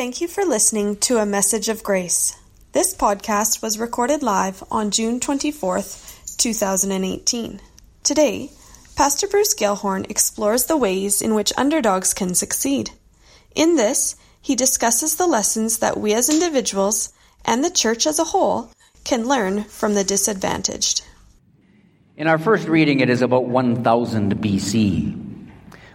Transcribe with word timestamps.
Thank 0.00 0.22
you 0.22 0.28
for 0.28 0.46
listening 0.46 0.96
to 1.00 1.18
A 1.18 1.26
Message 1.26 1.68
of 1.68 1.82
Grace. 1.82 2.34
This 2.72 2.94
podcast 2.94 3.60
was 3.60 3.78
recorded 3.78 4.22
live 4.22 4.64
on 4.70 4.90
June 4.90 5.20
24th, 5.20 6.38
2018. 6.38 7.60
Today, 8.02 8.50
Pastor 8.96 9.28
Bruce 9.28 9.54
Gelhorn 9.54 10.10
explores 10.10 10.64
the 10.64 10.78
ways 10.78 11.20
in 11.20 11.34
which 11.34 11.52
underdogs 11.58 12.14
can 12.14 12.34
succeed. 12.34 12.92
In 13.54 13.76
this, 13.76 14.16
he 14.40 14.56
discusses 14.56 15.16
the 15.16 15.26
lessons 15.26 15.80
that 15.80 16.00
we 16.00 16.14
as 16.14 16.30
individuals 16.30 17.12
and 17.44 17.62
the 17.62 17.68
church 17.68 18.06
as 18.06 18.18
a 18.18 18.24
whole 18.24 18.72
can 19.04 19.28
learn 19.28 19.64
from 19.64 19.92
the 19.92 20.02
disadvantaged. 20.02 21.02
In 22.16 22.26
our 22.26 22.38
first 22.38 22.68
reading, 22.68 23.00
it 23.00 23.10
is 23.10 23.20
about 23.20 23.44
1000 23.44 24.36
BC. 24.36 25.50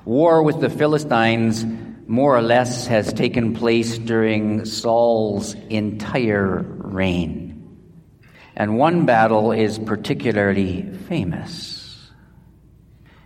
War 0.06 0.44
with 0.44 0.62
the 0.62 0.70
Philistines 0.70 1.66
more 2.08 2.38
or 2.38 2.42
less 2.42 2.88
has 2.88 3.12
taken 3.14 3.54
place 3.54 3.98
during 3.98 4.66
Saul's 4.66 5.56
entire 5.70 6.60
reign. 6.60 7.80
And 8.56 8.78
one 8.78 9.06
battle 9.06 9.52
is 9.52 9.80
particularly 9.80 10.84
famous. 11.08 12.12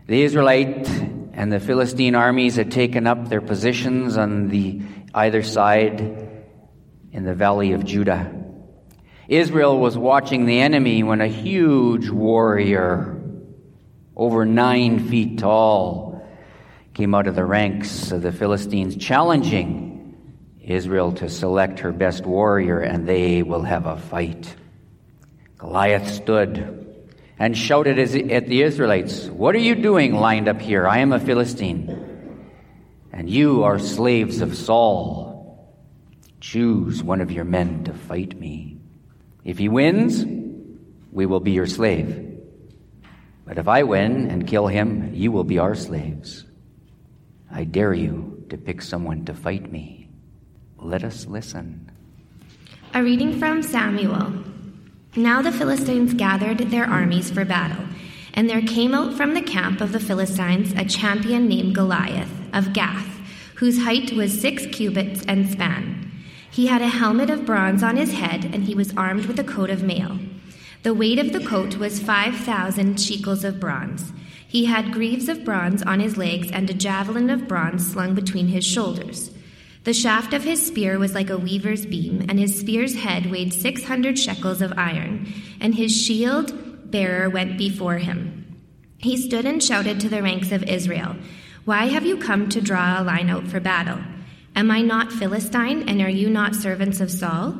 The 0.07 0.23
Israelite 0.23 0.87
and 1.33 1.51
the 1.51 1.59
Philistine 1.59 2.15
armies 2.15 2.55
had 2.55 2.71
taken 2.71 3.05
up 3.05 3.29
their 3.29 3.41
positions 3.41 4.17
on 4.17 4.47
the 4.49 4.81
either 5.13 5.43
side 5.43 6.01
in 7.11 7.23
the 7.23 7.35
valley 7.35 7.73
of 7.73 7.85
Judah. 7.85 8.35
Israel 9.27 9.77
was 9.77 9.95
watching 9.95 10.45
the 10.45 10.59
enemy 10.59 11.03
when 11.03 11.21
a 11.21 11.27
huge 11.27 12.09
warrior, 12.09 13.21
over 14.15 14.45
nine 14.45 15.07
feet 15.07 15.37
tall, 15.37 16.08
came 16.99 17.15
out 17.15 17.27
of 17.27 17.35
the 17.35 17.45
ranks 17.45 18.11
of 18.11 18.21
the 18.21 18.31
Philistines, 18.33 18.97
challenging 18.97 20.17
Israel 20.59 21.13
to 21.13 21.29
select 21.29 21.79
her 21.79 21.93
best 21.93 22.25
warrior, 22.25 22.81
and 22.81 23.07
they 23.07 23.41
will 23.41 23.61
have 23.61 23.85
a 23.85 23.95
fight. 23.95 24.53
Goliath 25.57 26.11
stood 26.11 27.07
and 27.39 27.57
shouted 27.57 27.97
at 27.97 28.47
the 28.47 28.63
Israelites, 28.63 29.27
What 29.27 29.55
are 29.55 29.59
you 29.59 29.75
doing 29.75 30.13
lined 30.13 30.49
up 30.49 30.59
here? 30.59 30.85
I 30.85 30.97
am 30.97 31.13
a 31.13 31.21
Philistine, 31.21 31.87
and 33.13 33.29
you 33.29 33.63
are 33.63 33.79
slaves 33.79 34.41
of 34.41 34.57
Saul. 34.57 35.73
Choose 36.41 37.01
one 37.01 37.21
of 37.21 37.31
your 37.31 37.45
men 37.45 37.85
to 37.85 37.93
fight 37.93 38.37
me. 38.37 38.81
If 39.45 39.57
he 39.57 39.69
wins, 39.69 40.25
we 41.13 41.25
will 41.25 41.39
be 41.39 41.51
your 41.51 41.65
slave. 41.65 42.41
But 43.45 43.57
if 43.57 43.69
I 43.69 43.83
win 43.83 44.29
and 44.29 44.45
kill 44.45 44.67
him, 44.67 45.13
you 45.13 45.31
will 45.31 45.45
be 45.45 45.59
our 45.59 45.75
slaves. 45.75 46.43
I 47.51 47.63
dare 47.63 47.93
you 47.93 48.45
to 48.49 48.57
pick 48.57 48.81
someone 48.81 49.25
to 49.25 49.33
fight 49.33 49.71
me. 49.71 50.09
Let 50.77 51.03
us 51.03 51.25
listen. 51.25 51.91
A 52.93 53.03
reading 53.03 53.39
from 53.39 53.63
Samuel. 53.63 54.33
Now 55.15 55.41
the 55.41 55.51
Philistines 55.51 56.13
gathered 56.13 56.59
their 56.59 56.85
armies 56.85 57.31
for 57.31 57.43
battle, 57.43 57.85
and 58.33 58.49
there 58.49 58.61
came 58.61 58.93
out 58.93 59.15
from 59.15 59.33
the 59.33 59.41
camp 59.41 59.81
of 59.81 59.91
the 59.91 59.99
Philistines 59.99 60.73
a 60.77 60.85
champion 60.85 61.47
named 61.47 61.75
Goliath 61.75 62.31
of 62.53 62.73
Gath, 62.73 63.19
whose 63.55 63.83
height 63.83 64.13
was 64.13 64.39
six 64.39 64.65
cubits 64.67 65.25
and 65.27 65.49
span. 65.49 66.11
He 66.51 66.67
had 66.67 66.81
a 66.81 66.87
helmet 66.87 67.29
of 67.29 67.45
bronze 67.45 67.83
on 67.83 67.97
his 67.97 68.13
head, 68.13 68.45
and 68.45 68.63
he 68.63 68.75
was 68.75 68.95
armed 68.95 69.25
with 69.25 69.39
a 69.39 69.43
coat 69.43 69.69
of 69.69 69.83
mail. 69.83 70.19
The 70.83 70.93
weight 70.93 71.19
of 71.19 71.33
the 71.33 71.45
coat 71.45 71.77
was 71.77 71.99
five 71.99 72.35
thousand 72.35 73.01
shekels 73.01 73.43
of 73.43 73.59
bronze. 73.59 74.13
He 74.49 74.65
had 74.65 74.91
greaves 74.91 75.29
of 75.29 75.45
bronze 75.45 75.83
on 75.83 75.99
his 75.99 76.17
legs 76.17 76.49
and 76.49 76.67
a 76.67 76.73
javelin 76.73 77.29
of 77.29 77.47
bronze 77.47 77.91
slung 77.91 78.15
between 78.15 78.47
his 78.47 78.65
shoulders. 78.65 79.29
The 79.83 79.93
shaft 79.93 80.33
of 80.33 80.43
his 80.43 80.65
spear 80.65 80.97
was 80.97 81.13
like 81.13 81.29
a 81.29 81.37
weaver's 81.37 81.85
beam, 81.85 82.25
and 82.27 82.39
his 82.39 82.59
spear's 82.59 82.95
head 82.95 83.29
weighed 83.29 83.53
six 83.53 83.83
hundred 83.83 84.17
shekels 84.17 84.63
of 84.63 84.73
iron, 84.75 85.31
and 85.61 85.75
his 85.75 85.95
shield 85.95 86.89
bearer 86.89 87.29
went 87.29 87.59
before 87.59 87.99
him. 87.99 88.57
He 88.97 89.17
stood 89.17 89.45
and 89.45 89.63
shouted 89.63 89.99
to 89.99 90.09
the 90.09 90.23
ranks 90.23 90.51
of 90.51 90.63
Israel, 90.63 91.15
Why 91.65 91.85
have 91.85 92.05
you 92.07 92.17
come 92.17 92.49
to 92.49 92.59
draw 92.59 92.99
a 92.99 93.03
line 93.03 93.29
out 93.29 93.45
for 93.45 93.59
battle? 93.59 93.99
Am 94.55 94.71
I 94.71 94.81
not 94.81 95.13
Philistine, 95.13 95.87
and 95.87 96.01
are 96.01 96.09
you 96.09 96.27
not 96.27 96.55
servants 96.55 96.99
of 97.01 97.11
Saul? 97.11 97.53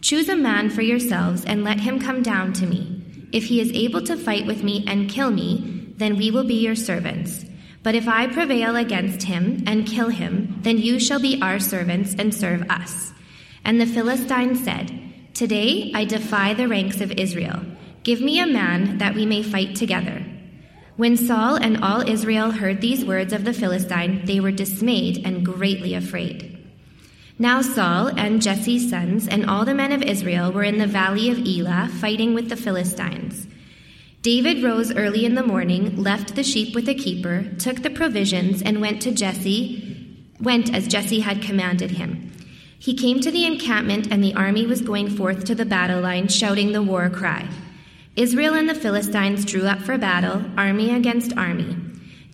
Choose 0.00 0.28
a 0.28 0.34
man 0.34 0.70
for 0.70 0.82
yourselves, 0.82 1.44
and 1.44 1.62
let 1.62 1.78
him 1.78 2.00
come 2.00 2.20
down 2.20 2.52
to 2.54 2.66
me. 2.66 3.00
If 3.30 3.44
he 3.44 3.60
is 3.60 3.70
able 3.70 4.02
to 4.02 4.16
fight 4.16 4.44
with 4.44 4.64
me 4.64 4.84
and 4.88 5.08
kill 5.08 5.30
me, 5.30 5.81
then 5.96 6.16
we 6.16 6.30
will 6.30 6.44
be 6.44 6.54
your 6.54 6.74
servants. 6.74 7.44
But 7.82 7.94
if 7.94 8.06
I 8.06 8.26
prevail 8.26 8.76
against 8.76 9.24
him 9.24 9.64
and 9.66 9.86
kill 9.86 10.08
him, 10.08 10.60
then 10.62 10.78
you 10.78 11.00
shall 11.00 11.20
be 11.20 11.40
our 11.42 11.58
servants 11.58 12.14
and 12.18 12.34
serve 12.34 12.62
us. 12.70 13.12
And 13.64 13.80
the 13.80 13.86
Philistine 13.86 14.54
said, 14.54 14.90
Today 15.34 15.90
I 15.94 16.04
defy 16.04 16.54
the 16.54 16.68
ranks 16.68 17.00
of 17.00 17.12
Israel. 17.12 17.60
Give 18.02 18.20
me 18.20 18.38
a 18.38 18.46
man 18.46 18.98
that 18.98 19.14
we 19.14 19.26
may 19.26 19.42
fight 19.42 19.74
together. 19.76 20.24
When 20.96 21.16
Saul 21.16 21.56
and 21.56 21.82
all 21.82 22.08
Israel 22.08 22.50
heard 22.50 22.80
these 22.80 23.04
words 23.04 23.32
of 23.32 23.44
the 23.44 23.52
Philistine, 23.52 24.24
they 24.26 24.40
were 24.40 24.52
dismayed 24.52 25.24
and 25.24 25.44
greatly 25.44 25.94
afraid. 25.94 26.58
Now 27.38 27.62
Saul 27.62 28.08
and 28.08 28.42
Jesse's 28.42 28.90
sons 28.90 29.26
and 29.26 29.48
all 29.48 29.64
the 29.64 29.74
men 29.74 29.90
of 29.90 30.02
Israel 30.02 30.52
were 30.52 30.62
in 30.62 30.78
the 30.78 30.86
valley 30.86 31.30
of 31.30 31.38
Elah 31.38 31.88
fighting 31.88 32.34
with 32.34 32.48
the 32.48 32.56
Philistines. 32.56 33.46
David 34.22 34.62
rose 34.62 34.94
early 34.94 35.24
in 35.24 35.34
the 35.34 35.42
morning, 35.42 36.00
left 36.00 36.36
the 36.36 36.44
sheep 36.44 36.76
with 36.76 36.88
a 36.88 36.94
keeper, 36.94 37.44
took 37.58 37.82
the 37.82 37.90
provisions, 37.90 38.62
and 38.62 38.80
went 38.80 39.02
to 39.02 39.10
Jesse, 39.10 40.16
went 40.38 40.72
as 40.72 40.86
Jesse 40.86 41.18
had 41.18 41.42
commanded 41.42 41.90
him. 41.90 42.30
He 42.78 42.94
came 42.94 43.18
to 43.18 43.32
the 43.32 43.44
encampment, 43.44 44.12
and 44.12 44.22
the 44.22 44.34
army 44.34 44.64
was 44.64 44.80
going 44.80 45.10
forth 45.10 45.44
to 45.46 45.56
the 45.56 45.64
battle 45.64 46.00
line, 46.00 46.28
shouting 46.28 46.70
the 46.70 46.84
war 46.84 47.10
cry. 47.10 47.48
Israel 48.14 48.54
and 48.54 48.68
the 48.68 48.76
Philistines 48.76 49.44
drew 49.44 49.66
up 49.66 49.80
for 49.80 49.98
battle, 49.98 50.44
army 50.56 50.94
against 50.94 51.36
army. 51.36 51.76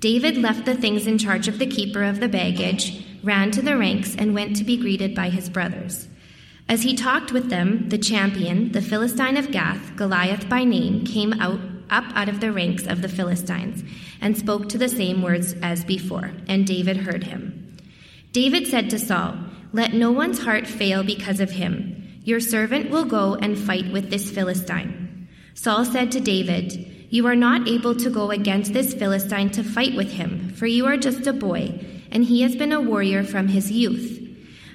David 0.00 0.36
left 0.36 0.66
the 0.66 0.74
things 0.74 1.06
in 1.06 1.16
charge 1.16 1.48
of 1.48 1.58
the 1.58 1.66
keeper 1.66 2.02
of 2.02 2.20
the 2.20 2.28
baggage, 2.28 3.02
ran 3.22 3.50
to 3.52 3.62
the 3.62 3.78
ranks, 3.78 4.14
and 4.14 4.34
went 4.34 4.56
to 4.56 4.64
be 4.64 4.76
greeted 4.76 5.14
by 5.14 5.30
his 5.30 5.48
brothers. 5.48 6.06
As 6.68 6.82
he 6.82 6.94
talked 6.94 7.32
with 7.32 7.48
them, 7.48 7.88
the 7.88 7.96
champion, 7.96 8.72
the 8.72 8.82
Philistine 8.82 9.38
of 9.38 9.50
Gath, 9.50 9.96
Goliath 9.96 10.50
by 10.50 10.64
name, 10.64 11.06
came 11.06 11.32
out 11.40 11.58
up 11.90 12.04
out 12.14 12.28
of 12.28 12.40
the 12.40 12.52
ranks 12.52 12.86
of 12.86 13.02
the 13.02 13.08
Philistines 13.08 13.82
and 14.20 14.36
spoke 14.36 14.68
to 14.68 14.78
the 14.78 14.88
same 14.88 15.22
words 15.22 15.54
as 15.62 15.84
before, 15.84 16.32
and 16.48 16.66
David 16.66 16.96
heard 16.98 17.24
him. 17.24 17.76
David 18.32 18.66
said 18.66 18.90
to 18.90 18.98
Saul, 18.98 19.36
Let 19.72 19.94
no 19.94 20.10
one's 20.10 20.40
heart 20.40 20.66
fail 20.66 21.02
because 21.02 21.40
of 21.40 21.50
him. 21.50 22.20
Your 22.24 22.40
servant 22.40 22.90
will 22.90 23.04
go 23.04 23.36
and 23.36 23.58
fight 23.58 23.90
with 23.92 24.10
this 24.10 24.30
Philistine. 24.30 25.28
Saul 25.54 25.84
said 25.84 26.12
to 26.12 26.20
David, 26.20 26.72
You 27.10 27.26
are 27.26 27.34
not 27.34 27.66
able 27.66 27.94
to 27.96 28.10
go 28.10 28.30
against 28.30 28.72
this 28.72 28.94
Philistine 28.94 29.50
to 29.50 29.64
fight 29.64 29.96
with 29.96 30.12
him, 30.12 30.50
for 30.50 30.66
you 30.66 30.86
are 30.86 30.96
just 30.96 31.26
a 31.26 31.32
boy, 31.32 31.80
and 32.12 32.24
he 32.24 32.42
has 32.42 32.54
been 32.54 32.72
a 32.72 32.80
warrior 32.80 33.24
from 33.24 33.48
his 33.48 33.70
youth. 33.70 34.17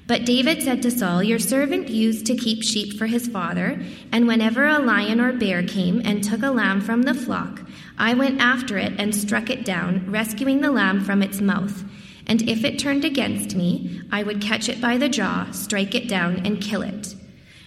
But 0.06 0.26
David 0.26 0.62
said 0.62 0.82
to 0.82 0.92
Saul, 0.92 1.24
Your 1.24 1.40
servant 1.40 1.88
used 1.88 2.26
to 2.26 2.36
keep 2.36 2.62
sheep 2.62 2.98
for 2.98 3.08
his 3.08 3.28
father, 3.28 3.82
and 4.12 4.28
whenever 4.28 4.68
a 4.68 4.80
lion 4.80 5.22
or 5.22 5.32
bear 5.32 5.64
came 5.64 6.02
and 6.04 6.24
took 6.24 6.44
a 6.44 6.52
lamb 6.52 6.82
from 6.82 7.04
the 7.04 7.14
flock, 7.14 7.62
I 7.98 8.14
went 8.14 8.42
after 8.42 8.78
it 8.78 8.94
and 8.98 9.16
struck 9.16 9.50
it 9.50 9.64
down, 9.64 10.12
rescuing 10.12 10.60
the 10.60 10.72
lamb 10.72 11.04
from 11.04 11.22
its 11.22 11.40
mouth. 11.40 11.86
And 12.28 12.42
if 12.50 12.64
it 12.64 12.80
turned 12.80 13.06
against 13.06 13.56
me, 13.56 14.02
I 14.12 14.24
would 14.24 14.42
catch 14.42 14.68
it 14.68 14.82
by 14.82 14.98
the 14.98 15.10
jaw, 15.10 15.52
strike 15.52 15.96
it 15.96 16.10
down, 16.10 16.46
and 16.46 16.62
kill 16.62 16.82
it. 16.82 17.16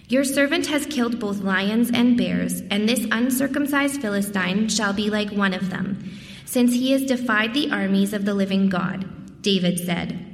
Your 0.09 0.25
servant 0.25 0.67
has 0.67 0.87
killed 0.87 1.19
both 1.19 1.41
lions 1.41 1.91
and 1.93 2.17
bears, 2.17 2.61
and 2.71 2.89
this 2.89 3.07
uncircumcised 3.11 4.01
Philistine 4.01 4.69
shall 4.69 4.93
be 4.93 5.11
like 5.11 5.31
one 5.31 5.55
of 5.55 5.71
them, 5.71 6.13
since 6.45 6.73
he 6.73 6.93
has 6.93 7.05
defied 7.05 7.55
the 7.55 7.71
armies 7.71 8.13
of 8.13 8.25
the 8.25 8.35
living 8.35 8.69
God. 8.69 9.43
David 9.43 9.79
said, 9.79 10.26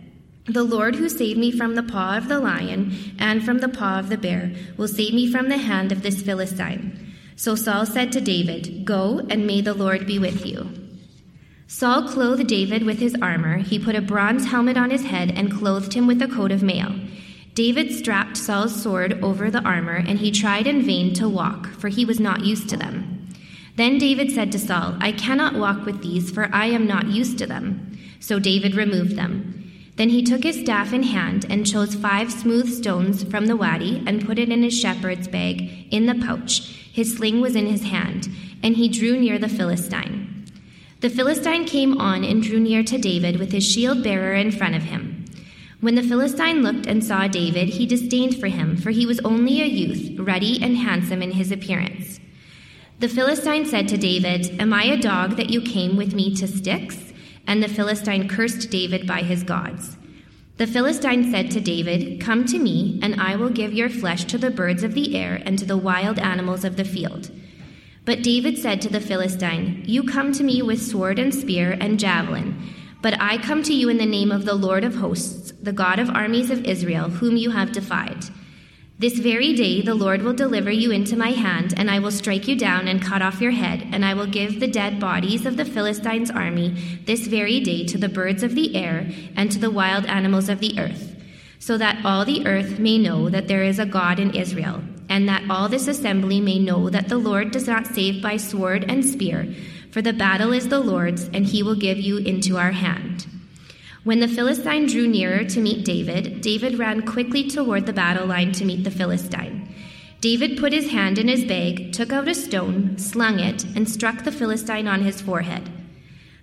the 0.47 0.65
Lord 0.65 0.97
who 0.97 1.09
saved 1.09 1.39
me 1.39 1.53
from 1.53 1.77
the 1.77 1.83
paw 1.83 2.17
of 2.17 2.29
the 2.29 2.41
lion 2.41 3.15
and 3.19 3.45
from 3.45 3.59
the 3.59 3.69
paw 3.69 4.01
of 4.01 4.09
the 4.09 4.17
bear 4.17 4.53
will 4.77 4.89
save 4.89 5.15
me 5.15 5.31
from 5.31 5.49
the 5.49 5.59
hand 5.59 5.93
of 5.93 6.03
this 6.03 6.21
Philistine. 6.21 7.15
So 7.37 7.55
Saul 7.55 7.87
said 7.87 8.11
to 8.13 8.21
David, 8.21 8.85
Go, 8.85 9.21
and 9.31 9.47
may 9.47 9.61
the 9.61 9.75
Lord 9.75 10.07
be 10.07 10.19
with 10.19 10.45
you. 10.45 10.69
Saul 11.69 12.09
clothed 12.09 12.49
David 12.49 12.83
with 12.83 12.99
his 12.99 13.17
armor. 13.23 13.59
He 13.59 13.79
put 13.79 13.95
a 13.95 14.03
bronze 14.03 14.47
helmet 14.47 14.77
on 14.77 14.91
his 14.91 15.05
head 15.05 15.31
and 15.31 15.53
clothed 15.53 15.95
him 15.95 16.07
with 16.07 16.21
a 16.21 16.29
coat 16.29 16.53
of 16.53 16.63
mail. 16.63 16.93
David 17.55 17.93
strapped 17.93 18.37
Saul's 18.37 18.83
sword 18.83 19.23
over 19.23 19.51
the 19.51 19.63
armor, 19.63 19.97
and 19.97 20.19
he 20.19 20.31
tried 20.31 20.67
in 20.67 20.83
vain 20.83 21.15
to 21.15 21.29
walk, 21.29 21.69
for 21.69 21.89
he 21.89 22.05
was 22.05 22.19
not 22.19 22.45
used 22.45 22.69
to 22.71 22.77
them. 22.77 23.29
Then 23.77 23.99
David 23.99 24.31
said 24.33 24.53
to 24.53 24.59
Saul, 24.59 24.97
I 25.01 25.13
cannot 25.13 25.55
walk 25.55 25.87
with 25.87 26.03
these, 26.03 26.31
for 26.31 26.51
I 26.53 26.67
am 26.67 26.87
not 26.87 27.07
used 27.07 27.39
to 27.39 27.47
them. 27.47 27.99
So 28.21 28.39
David 28.39 28.75
removed 28.75 29.17
them. 29.17 29.62
Then 30.03 30.11
he 30.11 30.25
took 30.25 30.43
his 30.43 30.59
staff 30.59 30.93
in 30.93 31.05
hand 31.05 31.47
and 31.49 31.65
chose 31.65 31.95
five 31.95 32.33
smooth 32.33 32.69
stones 32.69 33.23
from 33.23 33.47
the 33.47 33.55
wadi 33.55 34.03
and 34.05 34.27
put 34.27 34.37
it 34.37 34.49
in 34.49 34.65
his 34.65 34.77
shepherd's 34.77 35.29
bag 35.29 35.87
in 35.93 36.07
the 36.07 36.17
pouch. 36.17 36.59
His 36.93 37.15
sling 37.15 37.41
was 37.41 37.55
in 37.55 37.67
his 37.67 37.85
hand, 37.85 38.29
and 38.65 38.75
he 38.75 38.89
drew 38.89 39.17
near 39.17 39.39
the 39.39 39.49
Philistine. 39.49 40.47
The 41.03 41.09
Philistine 41.09 41.67
came 41.67 42.01
on 42.01 42.25
and 42.25 42.43
drew 42.43 42.59
near 42.59 42.83
to 42.83 42.99
David 42.99 43.39
with 43.39 43.53
his 43.53 43.65
shield 43.65 44.03
bearer 44.03 44.35
in 44.35 44.51
front 44.51 44.75
of 44.75 44.83
him. 44.83 45.25
When 45.81 45.95
the 45.95 46.03
Philistine 46.03 46.65
looked 46.65 46.87
and 46.87 47.05
saw 47.05 47.29
David, 47.29 47.69
he 47.69 47.87
disdained 47.87 48.41
for 48.41 48.49
him, 48.49 48.77
for 48.77 48.91
he 48.91 49.07
was 49.07 49.21
only 49.21 49.63
a 49.63 49.67
youth, 49.67 50.19
ruddy 50.19 50.61
and 50.61 50.79
handsome 50.79 51.23
in 51.23 51.31
his 51.31 51.53
appearance. 51.53 52.19
The 52.99 53.09
Philistine 53.09 53.67
said 53.67 53.87
to 53.87 53.97
David, 53.97 54.61
Am 54.61 54.73
I 54.73 54.83
a 54.83 55.01
dog 55.01 55.37
that 55.37 55.51
you 55.51 55.61
came 55.61 55.97
with 55.97 56.13
me 56.13 56.35
to 56.35 56.49
sticks? 56.49 57.12
And 57.47 57.63
the 57.63 57.69
Philistine 57.69 58.29
cursed 58.29 58.71
David 58.71 59.07
by 59.07 59.23
his 59.23 59.43
gods. 59.43 59.97
The 60.59 60.67
Philistine 60.67 61.31
said 61.31 61.51
to 61.51 61.61
David, 61.61 62.21
Come 62.21 62.45
to 62.47 62.59
me, 62.59 63.01
and 63.03 63.21
I 63.21 63.37
will 63.37 63.49
give 63.49 63.73
your 63.73 63.89
flesh 63.89 64.25
to 64.25 64.39
the 64.39 64.51
birds 64.51 64.83
of 64.83 64.95
the 64.95 65.17
air 65.17 65.43
and 65.45 65.59
to 65.59 65.65
the 65.65 65.77
wild 65.77 66.19
animals 66.19 66.65
of 66.65 66.77
the 66.77 66.85
field. 66.85 67.31
But 68.05 68.23
David 68.23 68.59
said 68.59 68.81
to 68.83 68.89
the 68.89 69.01
Philistine, 69.01 69.83
You 69.87 70.03
come 70.03 70.33
to 70.33 70.45
me 70.45 70.61
with 70.63 70.83
sword 70.83 71.19
and 71.19 71.35
spear 71.35 71.77
and 71.81 71.99
javelin, 71.99 72.57
but 73.01 73.21
I 73.21 73.39
come 73.39 73.63
to 73.65 73.75
you 73.75 73.89
in 73.89 73.99
the 73.99 74.07
name 74.07 74.31
of 74.31 74.45
the 74.45 74.55
Lord 74.55 74.85
of 74.85 74.97
hosts, 74.97 75.53
the 75.61 75.73
God 75.73 75.99
of 75.99 76.11
armies 76.11 76.51
of 76.51 76.65
Israel, 76.65 77.09
whom 77.11 77.37
you 77.37 77.51
have 77.51 77.73
defied. 77.73 78.25
This 79.03 79.19
very 79.19 79.53
day 79.53 79.83
the 79.83 79.97
Lord 79.97 80.23
will 80.23 80.33
deliver 80.33 80.71
you 80.71 80.93
into 80.93 81.17
my 81.17 81.33
hand, 81.33 81.75
and 81.77 81.91
I 81.91 81.99
will 81.99 82.13
strike 82.13 82.47
you 82.47 82.55
down 82.55 82.87
and 82.87 83.03
cut 83.03 83.21
off 83.21 83.41
your 83.41 83.51
head, 83.51 83.85
and 83.91 84.05
I 84.05 84.15
will 84.15 84.29
give 84.29 84.61
the 84.61 84.69
dead 84.69 85.01
bodies 85.01 85.45
of 85.45 85.57
the 85.57 85.65
Philistines' 85.65 86.31
army 86.31 87.01
this 87.05 87.27
very 87.27 87.59
day 87.59 87.85
to 87.87 87.99
the 87.99 88.09
birds 88.09 88.45
of 88.45 88.55
the 88.55 88.77
air 88.77 89.11
and 89.35 89.51
to 89.51 89.59
the 89.59 89.73
wild 89.73 90.07
animals 90.07 90.49
of 90.49 90.61
the 90.61 90.79
earth, 90.79 91.17
so 91.59 91.77
that 91.79 92.05
all 92.05 92.25
the 92.25 92.47
earth 92.47 92.79
may 92.79 92.97
know 92.97 93.29
that 93.29 93.49
there 93.49 93.65
is 93.65 93.81
a 93.81 93.87
God 93.87 94.21
in 94.21 94.37
Israel, 94.37 94.85
and 95.09 95.29
that 95.29 95.51
all 95.51 95.69
this 95.69 95.89
assembly 95.89 96.41
may 96.41 96.61
know 96.61 96.89
that 96.89 97.09
the 97.09 97.19
Lord 97.19 97.51
does 97.51 97.67
not 97.67 97.89
save 97.89 98.23
by 98.23 98.37
sword 98.37 98.85
and 98.89 99.05
spear, 99.05 99.53
for 99.91 100.01
the 100.01 100.13
battle 100.13 100.53
is 100.53 100.69
the 100.69 100.79
Lord's, 100.79 101.25
and 101.35 101.45
he 101.45 101.65
will 101.65 101.75
give 101.75 101.99
you 101.99 102.19
into 102.19 102.57
our 102.57 102.71
hand. 102.71 103.27
When 104.05 104.19
the 104.19 104.27
Philistine 104.27 104.87
drew 104.87 105.07
nearer 105.07 105.45
to 105.45 105.61
meet 105.61 105.85
David, 105.85 106.41
David 106.41 106.77
ran 106.77 107.03
quickly 107.03 107.49
toward 107.49 107.87
the 107.87 107.93
battle 107.93 108.27
line 108.27 108.51
to 108.53 108.65
meet 108.65 108.83
the 108.83 108.91
Philistine. 108.91 109.73
David 110.21 110.59
put 110.59 110.73
his 110.73 110.91
hand 110.91 111.19
in 111.19 111.29
his 111.29 111.45
bag, 111.45 111.93
took 111.93 112.13
out 112.13 112.27
a 112.27 112.35
stone, 112.35 112.99
slung 112.99 113.39
it, 113.39 113.65
and 113.77 113.89
struck 113.89 114.25
the 114.25 114.33
Philistine 114.33 114.89
on 114.89 115.03
his 115.03 115.21
forehead. 115.21 115.71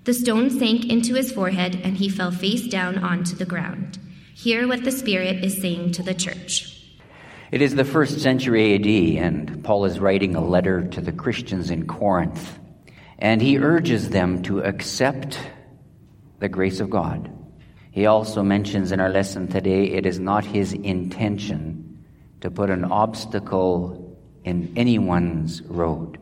The 0.05 0.13
stone 0.13 0.49
sank 0.49 0.85
into 0.85 1.15
his 1.15 1.33
forehead, 1.33 1.81
and 1.83 1.97
he 1.97 2.07
fell 2.07 2.31
face 2.31 2.65
down 2.65 2.97
onto 2.97 3.35
the 3.35 3.45
ground. 3.45 3.99
Hear 4.33 4.65
what 4.65 4.85
the 4.85 4.91
Spirit 4.91 5.43
is 5.43 5.59
saying 5.59 5.91
to 5.93 6.03
the 6.03 6.13
church. 6.13 6.97
It 7.51 7.61
is 7.61 7.75
the 7.75 7.83
first 7.83 8.21
century 8.21 8.75
AD, 8.75 9.21
and 9.21 9.61
Paul 9.65 9.83
is 9.83 9.99
writing 9.99 10.33
a 10.37 10.45
letter 10.45 10.87
to 10.87 11.01
the 11.01 11.11
Christians 11.11 11.71
in 11.71 11.87
Corinth, 11.87 12.57
and 13.17 13.41
he 13.41 13.57
urges 13.57 14.11
them 14.11 14.43
to 14.43 14.61
accept 14.61 15.37
the 16.39 16.47
grace 16.47 16.79
of 16.79 16.89
God. 16.89 17.29
He 17.91 18.05
also 18.05 18.43
mentions 18.43 18.91
in 18.91 18.99
our 18.99 19.09
lesson 19.09 19.47
today 19.47 19.85
it 19.85 20.05
is 20.05 20.19
not 20.19 20.45
his 20.45 20.73
intention 20.73 22.05
to 22.41 22.51
put 22.51 22.69
an 22.69 22.85
obstacle 22.85 24.17
in 24.43 24.73
anyone's 24.75 25.61
road, 25.63 26.19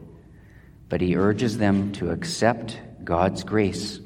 but 0.90 1.02
he 1.02 1.16
urges 1.16 1.58
them 1.58 1.92
to 1.94 2.10
accept 2.10 2.80
God's 3.04 3.44
grace. 3.44 4.00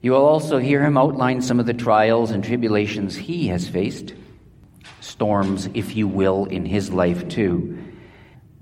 You 0.00 0.12
will 0.12 0.24
also 0.24 0.58
hear 0.58 0.82
him 0.82 0.98
outline 0.98 1.42
some 1.42 1.60
of 1.60 1.66
the 1.66 1.74
trials 1.74 2.30
and 2.30 2.42
tribulations 2.42 3.14
he 3.14 3.48
has 3.48 3.68
faced, 3.68 4.14
storms, 5.00 5.68
if 5.74 5.94
you 5.94 6.08
will, 6.08 6.46
in 6.46 6.64
his 6.64 6.90
life 6.90 7.28
too. 7.28 7.78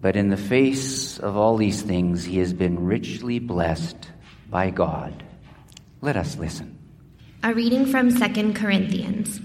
But 0.02 0.16
in 0.16 0.28
the 0.28 0.36
face 0.36 1.18
of 1.18 1.36
all 1.36 1.56
these 1.56 1.80
things, 1.80 2.24
he 2.24 2.38
has 2.38 2.52
been 2.52 2.84
richly 2.84 3.38
blessed 3.38 4.10
by 4.50 4.70
God. 4.70 5.22
Let 6.02 6.16
us 6.16 6.36
listen. 6.36 6.79
A 7.42 7.54
reading 7.54 7.86
from 7.86 8.14
2 8.14 8.52
Corinthians. 8.52 9.40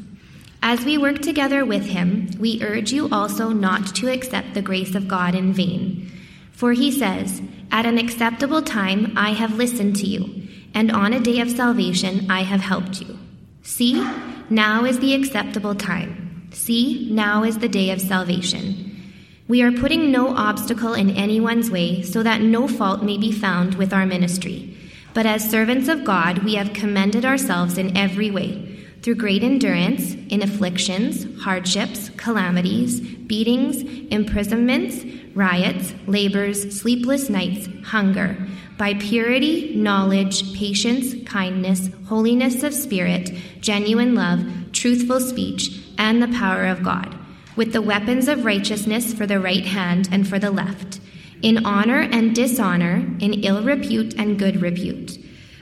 As 0.61 0.83
we 0.83 0.97
work 0.97 1.21
together 1.21 1.63
with 1.63 1.85
him, 1.85 2.29
we 2.37 2.61
urge 2.61 2.91
you 2.91 3.07
also 3.09 3.51
not 3.51 3.95
to 3.95 4.11
accept 4.11 4.53
the 4.53 4.61
grace 4.61 4.95
of 4.95 5.07
God 5.07 5.33
in 5.33 5.53
vain. 5.53 6.11
For 6.51 6.73
he 6.73 6.91
says, 6.91 7.41
At 7.71 7.85
an 7.85 7.97
acceptable 7.97 8.61
time 8.61 9.13
I 9.15 9.29
have 9.29 9.55
listened 9.55 9.95
to 9.97 10.07
you, 10.07 10.45
and 10.73 10.91
on 10.91 11.13
a 11.13 11.21
day 11.21 11.39
of 11.39 11.49
salvation 11.49 12.29
I 12.29 12.41
have 12.41 12.59
helped 12.59 12.99
you. 12.99 13.17
See, 13.63 14.05
now 14.49 14.83
is 14.83 14.99
the 14.99 15.13
acceptable 15.13 15.73
time. 15.73 16.49
See, 16.51 17.07
now 17.09 17.45
is 17.45 17.59
the 17.59 17.69
day 17.69 17.91
of 17.91 18.01
salvation. 18.01 19.13
We 19.47 19.61
are 19.61 19.71
putting 19.71 20.11
no 20.11 20.35
obstacle 20.35 20.95
in 20.95 21.11
anyone's 21.11 21.71
way 21.71 22.01
so 22.01 22.23
that 22.23 22.41
no 22.41 22.67
fault 22.67 23.03
may 23.03 23.17
be 23.17 23.31
found 23.31 23.75
with 23.75 23.93
our 23.93 24.05
ministry. 24.05 24.75
But 25.15 25.25
as 25.25 25.49
servants 25.49 25.87
of 25.87 26.03
God, 26.03 26.39
we 26.39 26.55
have 26.55 26.73
commended 26.73 27.23
ourselves 27.23 27.77
in 27.77 27.95
every 27.95 28.29
way, 28.31 28.85
through 29.01 29.15
great 29.15 29.43
endurance, 29.43 30.13
in 30.13 30.43
afflictions, 30.43 31.25
hardships, 31.41 32.09
calamities, 32.17 32.99
beatings, 32.99 33.81
imprisonments, 34.11 35.05
riots, 35.33 35.93
labors, 36.05 36.77
sleepless 36.77 37.29
nights, 37.29 37.69
hunger, 37.85 38.35
by 38.77 38.93
purity, 38.95 39.73
knowledge, 39.73 40.53
patience, 40.53 41.15
kindness, 41.25 41.89
holiness 42.09 42.61
of 42.63 42.73
spirit, 42.73 43.31
genuine 43.61 44.15
love, 44.15 44.45
truthful 44.73 45.21
speech, 45.21 45.79
and 45.97 46.21
the 46.21 46.37
power 46.37 46.65
of 46.65 46.83
God, 46.83 47.17
with 47.55 47.71
the 47.71 47.81
weapons 47.81 48.27
of 48.27 48.43
righteousness 48.43 49.13
for 49.13 49.25
the 49.25 49.39
right 49.39 49.65
hand 49.65 50.09
and 50.11 50.27
for 50.27 50.39
the 50.39 50.51
left 50.51 50.99
in 51.45 51.63
honor 51.63 51.99
and 51.99 52.33
dishonor, 52.33 53.07
in 53.19 53.31
ill 53.43 53.61
repute 53.61 54.15
and 54.17 54.39
good 54.39 54.63
repute. 54.63 55.19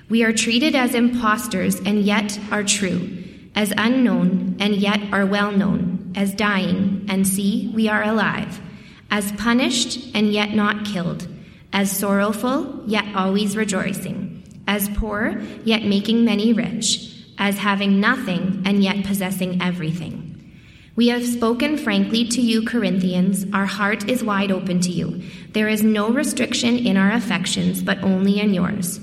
We 0.08 0.24
are 0.24 0.32
treated 0.32 0.76
as 0.76 0.96
impostors 0.96 1.76
and 1.82 2.04
yet 2.04 2.40
are 2.52 2.64
true, 2.64 3.22
as 3.54 3.74
unknown 3.76 4.56
and 4.62 4.78
yet 4.78 5.02
are 5.12 5.26
well 5.26 5.52
known, 5.52 6.14
as 6.16 6.34
dying 6.34 7.06
and 7.10 7.28
see 7.28 7.70
we 7.76 7.90
are 7.90 8.02
alive, 8.02 8.62
as 9.12 9.34
punished 9.34 10.16
and 10.16 10.32
yet 10.32 10.54
not 10.54 10.86
killed, 10.86 11.28
as 11.74 11.92
sorrowful 11.92 12.82
yet 12.88 13.14
always 13.14 13.58
rejoicing, 13.58 14.42
as 14.66 14.88
poor 14.88 15.42
yet 15.66 15.84
making 15.84 16.24
many 16.24 16.54
rich, 16.54 17.14
as 17.38 17.58
having 17.58 18.00
nothing 18.00 18.64
and 18.66 18.82
yet 18.82 19.04
possessing 19.04 19.62
everything. 19.62 20.33
We 20.96 21.08
have 21.08 21.26
spoken 21.26 21.80
frankly 21.80 22.28
to 22.28 22.40
you, 22.40 22.64
Corinthians. 22.64 23.48
Our 23.52 23.66
heart 23.66 24.08
is 24.08 24.24
wide 24.24 24.52
open 24.52 24.80
to 24.82 24.92
you. 24.92 25.24
There 25.52 25.68
is 25.68 25.82
no 25.82 26.12
restriction 26.12 26.78
in 26.78 26.98
our 26.98 27.12
affections, 27.12 27.82
but 27.82 28.04
only 28.04 28.40
in 28.40 28.54
yours. 28.54 29.00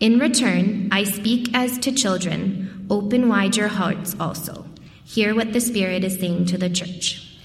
In 0.00 0.18
return, 0.18 0.88
I 0.90 1.04
speak 1.04 1.54
as 1.54 1.76
to 1.80 1.92
children. 1.92 2.86
Open 2.88 3.28
wide 3.28 3.56
your 3.56 3.68
hearts 3.68 4.16
also. 4.18 4.64
Hear 5.04 5.34
what 5.34 5.52
the 5.52 5.60
Spirit 5.60 6.02
is 6.02 6.18
saying 6.18 6.46
to 6.46 6.56
the 6.56 6.70
church. 6.70 7.36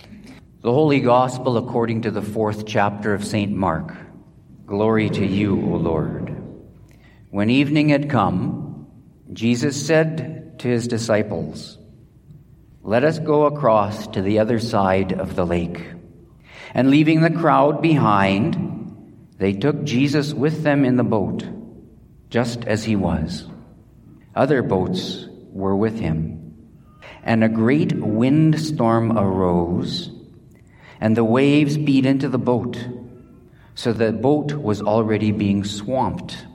The 0.62 0.72
Holy 0.72 1.01
Gospel 1.01 1.58
according 1.58 2.03
to 2.03 2.12
the 2.12 2.22
fourth 2.22 2.65
chapter 2.65 3.13
of 3.13 3.25
St. 3.25 3.51
Mark. 3.51 3.94
Glory 4.65 5.10
to 5.10 5.25
you, 5.25 5.56
O 5.56 5.75
Lord. 5.75 6.41
When 7.32 7.50
evening 7.50 7.89
had 7.89 8.10
come, 8.10 8.88
Jesus 9.34 9.86
said 9.86 10.58
to 10.60 10.70
his 10.70 10.88
disciples, 10.88 11.78
let 12.81 13.03
us 13.03 13.19
go 13.19 13.45
across 13.45 14.07
to 14.07 14.21
the 14.21 14.39
other 14.39 14.59
side 14.59 15.13
of 15.13 15.36
the 15.36 15.45
lake. 15.45 15.83
And 16.74 16.89
leaving 16.89 17.21
the 17.21 17.29
crowd 17.29 17.81
behind, 17.81 19.36
they 19.38 19.53
took 19.53 19.83
Jesus 19.83 20.33
with 20.33 20.63
them 20.63 20.86
in 20.86 20.95
the 20.95 21.03
boat, 21.03 21.45
just 22.29 22.65
as 22.65 22.83
he 22.83 22.95
was. 22.95 23.48
Other 24.36 24.62
boats 24.62 25.27
were 25.51 25.75
with 25.75 26.00
him. 26.00 26.36
And 27.24 27.43
a 27.43 27.50
great 27.50 27.93
windstorm 27.93 29.17
arose, 29.17 30.12
and 31.01 31.17
the 31.17 31.24
waves 31.24 31.77
beat 31.77 32.05
into 32.05 32.29
the 32.29 32.38
boat, 32.38 32.77
so 33.75 33.93
the 33.93 34.12
boat 34.12 34.53
was 34.53 34.81
already 34.81 35.31
being 35.31 35.63
swamped. 35.63 36.45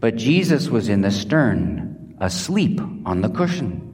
But 0.00 0.16
Jesus 0.16 0.68
was 0.68 0.88
in 0.88 1.00
the 1.00 1.10
stern, 1.10 2.16
asleep 2.20 2.80
on 3.06 3.20
the 3.22 3.30
cushion. 3.30 3.93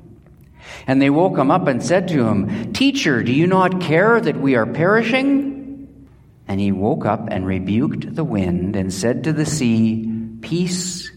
And 0.86 1.00
they 1.00 1.10
woke 1.10 1.38
him 1.38 1.50
up 1.50 1.66
and 1.66 1.82
said 1.82 2.08
to 2.08 2.26
him, 2.26 2.72
Teacher, 2.72 3.22
do 3.22 3.32
you 3.32 3.46
not 3.46 3.80
care 3.80 4.20
that 4.20 4.40
we 4.40 4.56
are 4.56 4.66
perishing? 4.66 6.06
And 6.48 6.60
he 6.60 6.72
woke 6.72 7.06
up 7.06 7.28
and 7.30 7.46
rebuked 7.46 8.14
the 8.14 8.24
wind 8.24 8.76
and 8.76 8.92
said 8.92 9.24
to 9.24 9.32
the 9.32 9.46
sea, 9.46 10.06
Peace, 10.40 11.10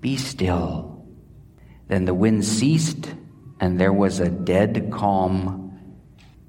be 0.00 0.16
still. 0.16 1.06
Then 1.88 2.04
the 2.04 2.14
wind 2.14 2.44
ceased, 2.44 3.12
and 3.60 3.78
there 3.78 3.92
was 3.92 4.20
a 4.20 4.30
dead 4.30 4.90
calm. 4.92 5.78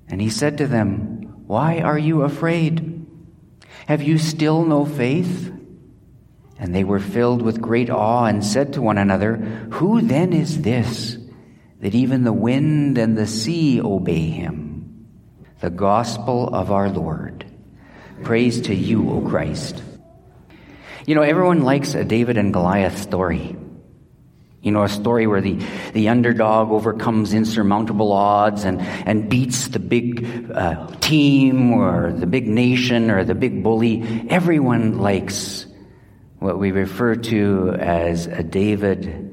And 0.07 0.21
he 0.21 0.29
said 0.29 0.57
to 0.59 0.67
them, 0.67 1.43
Why 1.47 1.79
are 1.79 1.97
you 1.97 2.21
afraid? 2.21 3.05
Have 3.87 4.01
you 4.01 4.17
still 4.17 4.63
no 4.65 4.85
faith? 4.85 5.51
And 6.59 6.75
they 6.75 6.83
were 6.83 6.99
filled 6.99 7.41
with 7.41 7.61
great 7.61 7.89
awe 7.89 8.25
and 8.25 8.45
said 8.45 8.73
to 8.73 8.81
one 8.81 8.97
another, 8.97 9.37
Who 9.71 10.01
then 10.01 10.33
is 10.33 10.61
this? 10.61 11.17
That 11.79 11.95
even 11.95 12.23
the 12.23 12.33
wind 12.33 12.97
and 12.97 13.17
the 13.17 13.27
sea 13.27 13.81
obey 13.81 14.27
him. 14.29 15.07
The 15.61 15.69
gospel 15.69 16.53
of 16.53 16.71
our 16.71 16.89
Lord. 16.89 17.45
Praise 18.23 18.61
to 18.61 18.75
you, 18.75 19.09
O 19.11 19.21
Christ. 19.21 19.81
You 21.05 21.15
know, 21.15 21.21
everyone 21.21 21.63
likes 21.63 21.95
a 21.95 22.03
David 22.03 22.37
and 22.37 22.53
Goliath 22.53 22.97
story. 22.97 23.55
You 24.61 24.71
know, 24.71 24.83
a 24.83 24.89
story 24.89 25.25
where 25.25 25.39
the, 25.39 25.57
the 25.93 26.09
underdog 26.09 26.69
overcomes 26.69 27.33
insurmountable 27.33 28.11
odds 28.11 28.65
and, 28.65 28.81
and 28.81 29.29
beats 29.29 29.69
the 29.69 29.79
big 29.79 30.51
uh, 30.51 30.87
team 30.99 31.71
or 31.71 32.11
the 32.11 32.27
big 32.27 32.45
nation 32.45 33.09
or 33.09 33.23
the 33.23 33.35
big 33.35 33.63
bully. 33.63 34.27
Everyone 34.29 34.99
likes 34.99 35.65
what 36.39 36.59
we 36.59 36.71
refer 36.71 37.15
to 37.15 37.71
as 37.79 38.27
a 38.27 38.43
David 38.43 39.28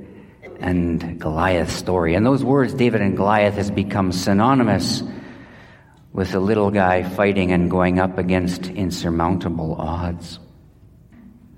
and 0.60 1.20
Goliath 1.20 1.70
story. 1.70 2.14
And 2.14 2.24
those 2.24 2.44
words, 2.44 2.74
David 2.74 3.00
and 3.00 3.16
Goliath, 3.16 3.54
has 3.54 3.70
become 3.70 4.12
synonymous 4.12 5.02
with 6.12 6.34
a 6.34 6.40
little 6.40 6.70
guy 6.70 7.02
fighting 7.02 7.52
and 7.52 7.70
going 7.70 7.98
up 7.98 8.18
against 8.18 8.66
insurmountable 8.68 9.74
odds. 9.74 10.38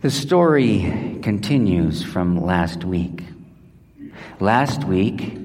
The 0.01 0.11
story 0.11 1.19
continues 1.23 2.03
from 2.03 2.45
last 2.45 2.85
week. 2.85 3.23
Last 4.41 4.85
week, 4.85 5.39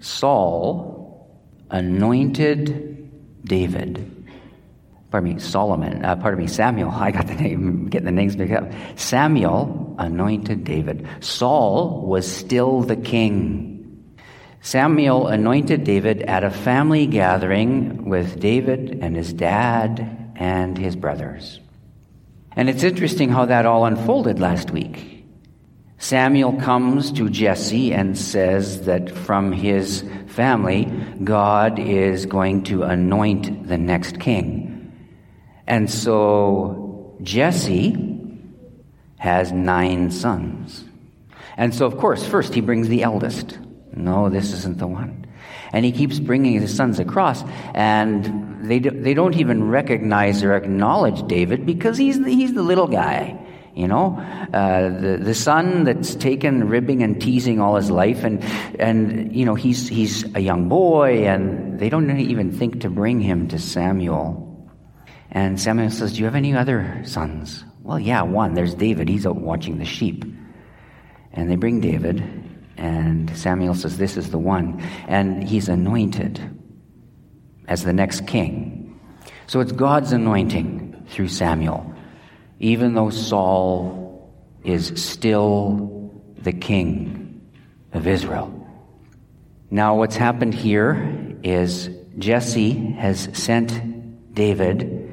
Saul 0.00 1.30
anointed 1.70 3.44
David. 3.44 4.19
Pardon 5.10 5.34
me, 5.34 5.40
Solomon. 5.40 6.04
Uh, 6.04 6.14
pardon 6.16 6.40
me, 6.40 6.46
Samuel. 6.46 6.90
I 6.94 7.10
got 7.10 7.26
the 7.26 7.34
name, 7.34 7.88
getting 7.88 8.06
the 8.06 8.12
names 8.12 8.36
mixed 8.36 8.54
up. 8.54 8.70
Samuel 8.96 9.96
anointed 9.98 10.64
David. 10.64 11.06
Saul 11.20 12.06
was 12.06 12.30
still 12.30 12.82
the 12.82 12.96
king. 12.96 13.66
Samuel 14.62 15.26
anointed 15.28 15.84
David 15.84 16.22
at 16.22 16.44
a 16.44 16.50
family 16.50 17.06
gathering 17.06 18.08
with 18.08 18.38
David 18.38 18.98
and 19.00 19.16
his 19.16 19.32
dad 19.32 20.32
and 20.36 20.76
his 20.76 20.96
brothers. 20.96 21.60
And 22.52 22.68
it's 22.68 22.82
interesting 22.82 23.30
how 23.30 23.46
that 23.46 23.64
all 23.64 23.86
unfolded 23.86 24.38
last 24.38 24.70
week. 24.70 25.24
Samuel 25.98 26.54
comes 26.54 27.12
to 27.12 27.28
Jesse 27.28 27.92
and 27.92 28.16
says 28.16 28.82
that 28.86 29.10
from 29.10 29.52
his 29.52 30.04
family, 30.26 30.86
God 31.22 31.78
is 31.78 32.26
going 32.26 32.64
to 32.64 32.84
anoint 32.84 33.68
the 33.68 33.78
next 33.78 34.18
king. 34.20 34.69
And 35.70 35.88
so 35.88 37.16
Jesse 37.22 37.96
has 39.18 39.52
nine 39.52 40.10
sons. 40.10 40.84
And 41.56 41.72
so, 41.72 41.86
of 41.86 41.96
course, 41.96 42.26
first 42.26 42.54
he 42.54 42.60
brings 42.60 42.88
the 42.88 43.04
eldest. 43.04 43.56
No, 43.94 44.28
this 44.28 44.52
isn't 44.52 44.78
the 44.78 44.88
one. 44.88 45.26
And 45.72 45.84
he 45.84 45.92
keeps 45.92 46.18
bringing 46.18 46.60
his 46.60 46.74
sons 46.74 46.98
across, 46.98 47.44
and 47.72 48.68
they, 48.68 48.80
do, 48.80 48.90
they 48.90 49.14
don't 49.14 49.36
even 49.36 49.70
recognize 49.70 50.42
or 50.42 50.54
acknowledge 50.54 51.24
David 51.28 51.64
because 51.64 51.96
he's 51.96 52.18
the, 52.18 52.30
he's 52.30 52.52
the 52.52 52.62
little 52.62 52.88
guy. 52.88 53.38
You 53.72 53.86
know, 53.86 54.18
uh, 54.52 54.88
the 54.88 55.18
the 55.22 55.34
son 55.34 55.84
that's 55.84 56.16
taken 56.16 56.68
ribbing 56.68 57.04
and 57.04 57.22
teasing 57.22 57.60
all 57.60 57.76
his 57.76 57.88
life, 57.88 58.24
and 58.24 58.42
and 58.80 59.32
you 59.34 59.44
know 59.44 59.54
he's 59.54 59.88
he's 59.88 60.24
a 60.34 60.40
young 60.40 60.68
boy, 60.68 61.28
and 61.28 61.78
they 61.78 61.88
don't 61.88 62.10
even 62.18 62.50
think 62.50 62.80
to 62.80 62.90
bring 62.90 63.20
him 63.20 63.46
to 63.48 63.60
Samuel. 63.60 64.49
And 65.32 65.60
Samuel 65.60 65.90
says, 65.90 66.12
"Do 66.12 66.18
you 66.18 66.24
have 66.24 66.34
any 66.34 66.54
other 66.54 67.02
sons?" 67.04 67.64
Well, 67.82 67.98
yeah, 67.98 68.22
one. 68.22 68.54
There's 68.54 68.74
David. 68.74 69.08
He's 69.08 69.26
out 69.26 69.36
watching 69.36 69.78
the 69.78 69.84
sheep. 69.84 70.24
And 71.32 71.50
they 71.50 71.56
bring 71.56 71.80
David, 71.80 72.22
and 72.76 73.30
Samuel 73.36 73.74
says, 73.74 73.96
"This 73.96 74.16
is 74.16 74.30
the 74.30 74.38
one," 74.38 74.82
and 75.06 75.42
he's 75.44 75.68
anointed 75.68 76.40
as 77.68 77.84
the 77.84 77.92
next 77.92 78.26
king. 78.26 78.98
So 79.46 79.60
it's 79.60 79.72
God's 79.72 80.12
anointing 80.12 81.04
through 81.08 81.28
Samuel 81.28 81.94
even 82.60 82.94
though 82.94 83.10
Saul 83.10 84.30
is 84.62 84.92
still 85.02 86.12
the 86.42 86.52
king 86.52 87.40
of 87.92 88.06
Israel. 88.06 88.54
Now, 89.70 89.96
what's 89.96 90.16
happened 90.16 90.54
here 90.54 91.36
is 91.42 91.88
Jesse 92.18 92.72
has 92.92 93.30
sent 93.32 94.34
David 94.34 95.09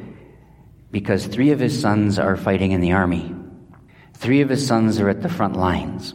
because 0.91 1.25
three 1.25 1.51
of 1.51 1.60
his 1.60 1.79
sons 1.79 2.20
are 2.20 2.38
fighting 2.38 2.72
in 2.72 2.82
the 2.82 2.94
army. 2.94 3.34
Three 4.13 4.41
of 4.41 4.50
his 4.50 4.65
sons 4.65 5.00
are 5.00 5.10
at 5.10 5.22
the 5.22 5.29
front 5.29 5.56
lines, 5.56 6.13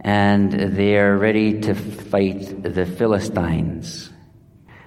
and 0.00 0.52
they 0.52 0.96
are 0.98 1.16
ready 1.16 1.60
to 1.62 1.74
fight 1.74 2.62
the 2.62 2.86
Philistines. 2.86 4.10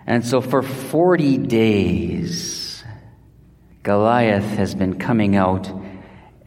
And 0.05 0.25
so, 0.25 0.41
for 0.41 0.61
40 0.61 1.37
days, 1.37 2.83
Goliath 3.83 4.45
has 4.45 4.75
been 4.75 4.97
coming 4.99 5.35
out. 5.35 5.69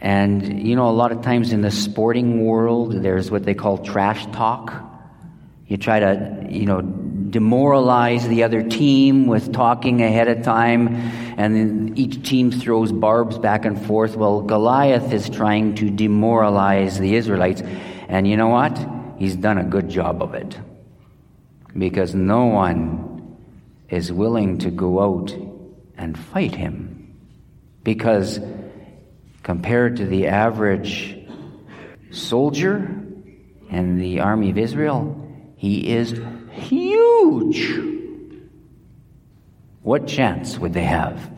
And, 0.00 0.66
you 0.66 0.76
know, 0.76 0.88
a 0.88 0.92
lot 0.92 1.12
of 1.12 1.22
times 1.22 1.52
in 1.52 1.62
the 1.62 1.70
sporting 1.70 2.44
world, 2.44 2.92
there's 2.92 3.30
what 3.30 3.44
they 3.44 3.54
call 3.54 3.78
trash 3.78 4.24
talk. 4.26 4.72
You 5.66 5.76
try 5.78 6.00
to, 6.00 6.46
you 6.48 6.66
know, 6.66 6.80
demoralize 6.80 8.28
the 8.28 8.44
other 8.44 8.62
team 8.62 9.26
with 9.26 9.52
talking 9.52 10.02
ahead 10.02 10.28
of 10.28 10.42
time, 10.42 11.25
and 11.36 11.98
each 11.98 12.26
team 12.28 12.50
throws 12.50 12.92
barbs 12.92 13.38
back 13.38 13.64
and 13.64 13.84
forth. 13.86 14.16
Well, 14.16 14.42
Goliath 14.42 15.12
is 15.12 15.28
trying 15.28 15.74
to 15.76 15.90
demoralize 15.90 16.98
the 16.98 17.14
Israelites. 17.14 17.62
And 18.08 18.26
you 18.26 18.36
know 18.36 18.48
what? 18.48 18.78
He's 19.18 19.36
done 19.36 19.58
a 19.58 19.64
good 19.64 19.88
job 19.88 20.22
of 20.22 20.34
it. 20.34 20.58
Because 21.76 22.14
no 22.14 22.46
one 22.46 23.36
is 23.90 24.10
willing 24.10 24.58
to 24.58 24.70
go 24.70 25.00
out 25.00 25.34
and 25.96 26.18
fight 26.18 26.54
him 26.54 26.96
because 27.86 28.40
compared 29.44 29.98
to 29.98 30.06
the 30.06 30.26
average 30.26 31.16
soldier 32.10 32.78
in 33.70 33.98
the 33.98 34.18
army 34.18 34.50
of 34.50 34.58
Israel, 34.58 35.14
he 35.56 35.92
is 35.92 36.20
huge. 36.50 37.95
What 39.86 40.08
chance 40.08 40.58
would 40.58 40.72
they 40.72 40.82
have? 40.82 41.30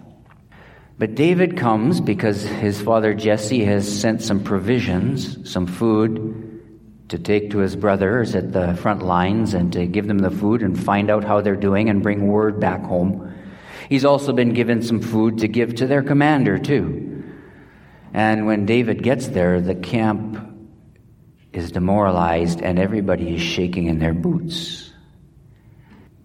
But 0.97 1.15
David 1.15 1.59
comes 1.59 2.01
because 2.01 2.43
his 2.43 2.81
father 2.81 3.13
Jesse 3.13 3.63
has 3.67 4.01
sent 4.01 4.23
some 4.23 4.43
provisions, 4.43 5.53
some 5.53 5.67
food 5.67 6.63
to 7.11 7.19
take 7.19 7.51
to 7.51 7.59
his 7.59 7.77
brothers 7.77 8.35
at 8.35 8.55
the 8.55 8.75
front 8.77 9.03
lines 9.03 9.53
and 9.53 9.71
to 9.75 9.85
give 9.85 10.07
them 10.07 10.21
the 10.21 10.31
food 10.31 10.63
and 10.63 10.83
find 10.83 11.11
out 11.11 11.25
how 11.25 11.43
they're 11.43 11.57
doing 11.57 11.91
and 11.91 12.03
bring 12.03 12.27
word 12.27 12.59
back 12.59 12.81
home. 12.81 13.35
He's 13.91 14.07
also 14.07 14.33
been 14.33 14.55
given 14.55 14.81
some 14.81 15.03
food 15.03 15.41
to 15.41 15.47
give 15.47 15.75
to 15.75 15.87
their 15.87 16.03
commander, 16.03 16.57
too. 16.59 17.23
And 18.15 18.47
when 18.47 18.65
David 18.65 19.03
gets 19.03 19.29
there, 19.29 19.61
the 19.61 19.75
camp 19.75 20.39
is 21.53 21.71
demoralized 21.71 22.63
and 22.63 22.79
everybody 22.79 23.35
is 23.35 23.43
shaking 23.43 23.89
in 23.89 23.99
their 23.99 24.15
boots. 24.15 24.91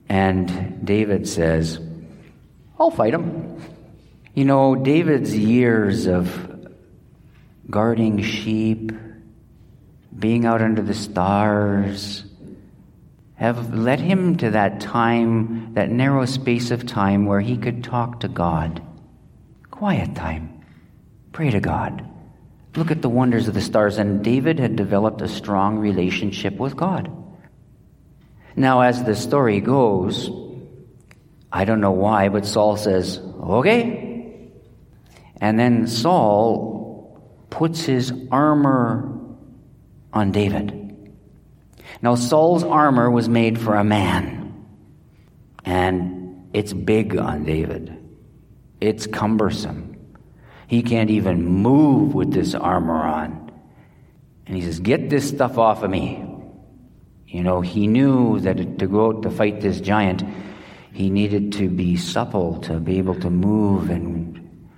And 0.08 0.86
David 0.86 1.28
says, 1.28 1.82
I'll 2.80 2.92
fight 2.92 3.14
him. 3.14 3.62
You 4.34 4.46
know, 4.46 4.76
David's 4.76 5.36
years 5.36 6.08
of 6.08 6.72
guarding 7.70 8.22
sheep, 8.22 8.92
being 10.18 10.46
out 10.46 10.62
under 10.62 10.82
the 10.82 10.94
stars, 10.94 12.24
have 13.36 13.74
led 13.74 14.00
him 14.00 14.38
to 14.38 14.52
that 14.52 14.80
time, 14.80 15.74
that 15.74 15.90
narrow 15.90 16.26
space 16.26 16.72
of 16.72 16.86
time 16.86 17.26
where 17.26 17.42
he 17.42 17.58
could 17.58 17.84
talk 17.84 18.22
to 18.22 18.28
God. 18.28 18.82
Quiet 19.70 20.16
time. 20.16 20.64
Pray 21.32 21.52
to 21.52 21.60
God. 21.60 22.08
Look 22.76 22.90
at 22.90 23.02
the 23.02 23.10
wonders 23.10 23.48
of 23.48 23.54
the 23.54 23.62
stars. 23.62 23.98
And 23.98 24.24
David 24.24 24.60
had 24.60 24.76
developed 24.76 25.22
a 25.22 25.28
strong 25.28 25.78
relationship 25.78 26.58
with 26.58 26.76
God. 26.76 27.12
Now, 28.56 28.82
as 28.82 29.04
the 29.04 29.16
story 29.16 29.60
goes, 29.60 30.30
I 31.56 31.66
don't 31.66 31.82
know 31.82 31.92
why, 31.92 32.30
but 32.30 32.48
Saul 32.48 32.78
says, 32.78 33.20
okay. 33.20 34.50
And 35.40 35.60
then 35.60 35.86
Saul 35.86 37.22
puts 37.52 37.86
his 37.86 38.12
armor 38.32 39.20
on 40.12 40.32
David. 40.32 40.80
Now, 42.02 42.16
Saul's 42.16 42.64
armor 42.64 43.12
was 43.12 43.30
made 43.30 43.60
for 43.60 43.76
a 43.76 43.84
man, 43.84 44.66
and 45.64 46.50
it's 46.54 46.74
big 46.74 47.16
on 47.18 47.44
David. 47.44 48.00
It's 48.82 49.06
cumbersome. 49.06 50.18
He 50.68 50.82
can't 50.82 51.12
even 51.12 51.46
move 51.46 52.16
with 52.16 52.34
this 52.34 52.56
armor 52.56 52.96
on. 52.96 53.52
And 54.48 54.56
he 54.56 54.64
says, 54.64 54.80
Get 54.80 55.10
this 55.10 55.30
stuff 55.30 55.58
off 55.60 55.84
of 55.84 55.92
me. 55.92 56.26
You 57.28 57.44
know, 57.44 57.62
he 57.62 57.88
knew 57.88 58.40
that 58.40 58.80
to 58.80 58.88
go 58.88 59.08
out 59.08 59.22
to 59.24 59.30
fight 59.30 59.62
this 59.62 59.80
giant, 59.80 60.24
he 60.94 61.10
needed 61.10 61.54
to 61.54 61.70
be 61.70 61.98
supple, 61.98 62.62
to 62.62 62.80
be 62.80 63.00
able 63.00 63.16
to 63.16 63.30
move 63.30 63.90
and 63.90 64.70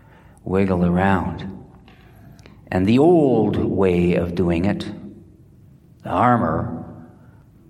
wiggle 0.43 0.85
around. 0.85 1.51
And 2.71 2.85
the 2.85 2.99
old 2.99 3.57
way 3.57 4.15
of 4.15 4.33
doing 4.33 4.65
it, 4.65 4.89
the 6.03 6.09
armor, 6.09 6.85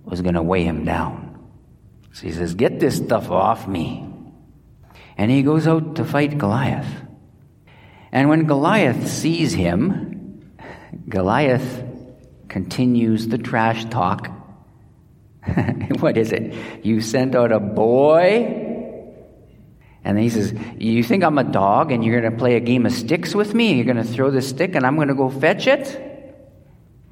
was 0.03 0.21
going 0.21 0.35
to 0.35 0.43
weigh 0.43 0.63
him 0.63 0.85
down. 0.85 1.49
So 2.13 2.27
he 2.27 2.33
says, 2.33 2.53
Get 2.53 2.79
this 2.79 2.97
stuff 2.97 3.31
off 3.31 3.67
me. 3.67 4.07
And 5.17 5.31
he 5.31 5.41
goes 5.41 5.67
out 5.67 5.95
to 5.95 6.05
fight 6.05 6.37
Goliath. 6.37 6.87
And 8.11 8.29
when 8.29 8.45
Goliath 8.45 9.07
sees 9.07 9.53
him, 9.53 10.41
Goliath 11.09 11.83
continues 12.47 13.27
the 13.27 13.37
trash 13.37 13.85
talk. 13.85 14.31
what 15.99 16.17
is 16.17 16.31
it? 16.31 16.85
You 16.85 17.01
sent 17.01 17.35
out 17.35 17.51
a 17.51 17.59
boy? 17.59 18.73
And 20.03 20.19
he 20.19 20.29
says, 20.29 20.53
You 20.77 21.03
think 21.03 21.23
I'm 21.23 21.37
a 21.37 21.43
dog 21.43 21.91
and 21.91 22.05
you're 22.05 22.21
going 22.21 22.31
to 22.31 22.37
play 22.37 22.55
a 22.55 22.59
game 22.59 22.85
of 22.85 22.91
sticks 22.91 23.33
with 23.33 23.53
me? 23.53 23.73
You're 23.73 23.85
going 23.85 23.97
to 23.97 24.03
throw 24.03 24.29
the 24.29 24.41
stick 24.41 24.75
and 24.75 24.85
I'm 24.85 24.95
going 24.95 25.07
to 25.07 25.15
go 25.15 25.29
fetch 25.29 25.67
it? 25.67 26.01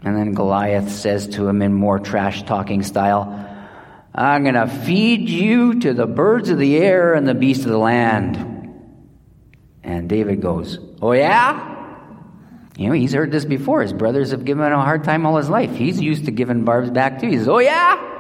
And 0.04 0.16
then 0.16 0.34
Goliath 0.34 0.92
says 0.92 1.28
to 1.30 1.48
him 1.48 1.62
in 1.62 1.74
more 1.74 1.98
trash 1.98 2.44
talking 2.44 2.84
style, 2.84 3.50
I'm 4.14 4.44
going 4.44 4.56
to 4.56 4.68
feed 4.68 5.28
you 5.28 5.80
to 5.80 5.94
the 5.94 6.06
birds 6.06 6.50
of 6.50 6.60
the 6.60 6.78
air 6.78 7.16
and 7.16 7.28
the 7.28 7.34
beasts 7.34 7.66
of 7.66 7.72
the 7.72 7.78
land. 7.78 8.38
And 9.84 10.08
David 10.08 10.42
goes, 10.42 10.78
Oh, 11.02 11.14
yeah? 11.14 11.72
You 12.78 12.88
know, 12.88 12.94
he's 12.94 13.14
heard 13.14 13.32
this 13.32 13.46
before. 13.46 13.82
His 13.82 13.94
brothers 13.94 14.32
have 14.32 14.46
given 14.46 14.66
him 14.66 14.74
a 14.74 14.84
hard 14.84 15.04
time 15.04 15.26
all 15.26 15.38
his 15.38 15.50
life. 15.50 15.76
He's 15.76 16.00
used 16.00 16.26
to 16.26 16.32
giving 16.32 16.64
barbs 16.64 16.92
back 16.92 17.20
too. 17.20 17.28
He 17.28 17.38
says, 17.38 17.48
Oh, 17.48 17.60
yeah? 17.60 18.14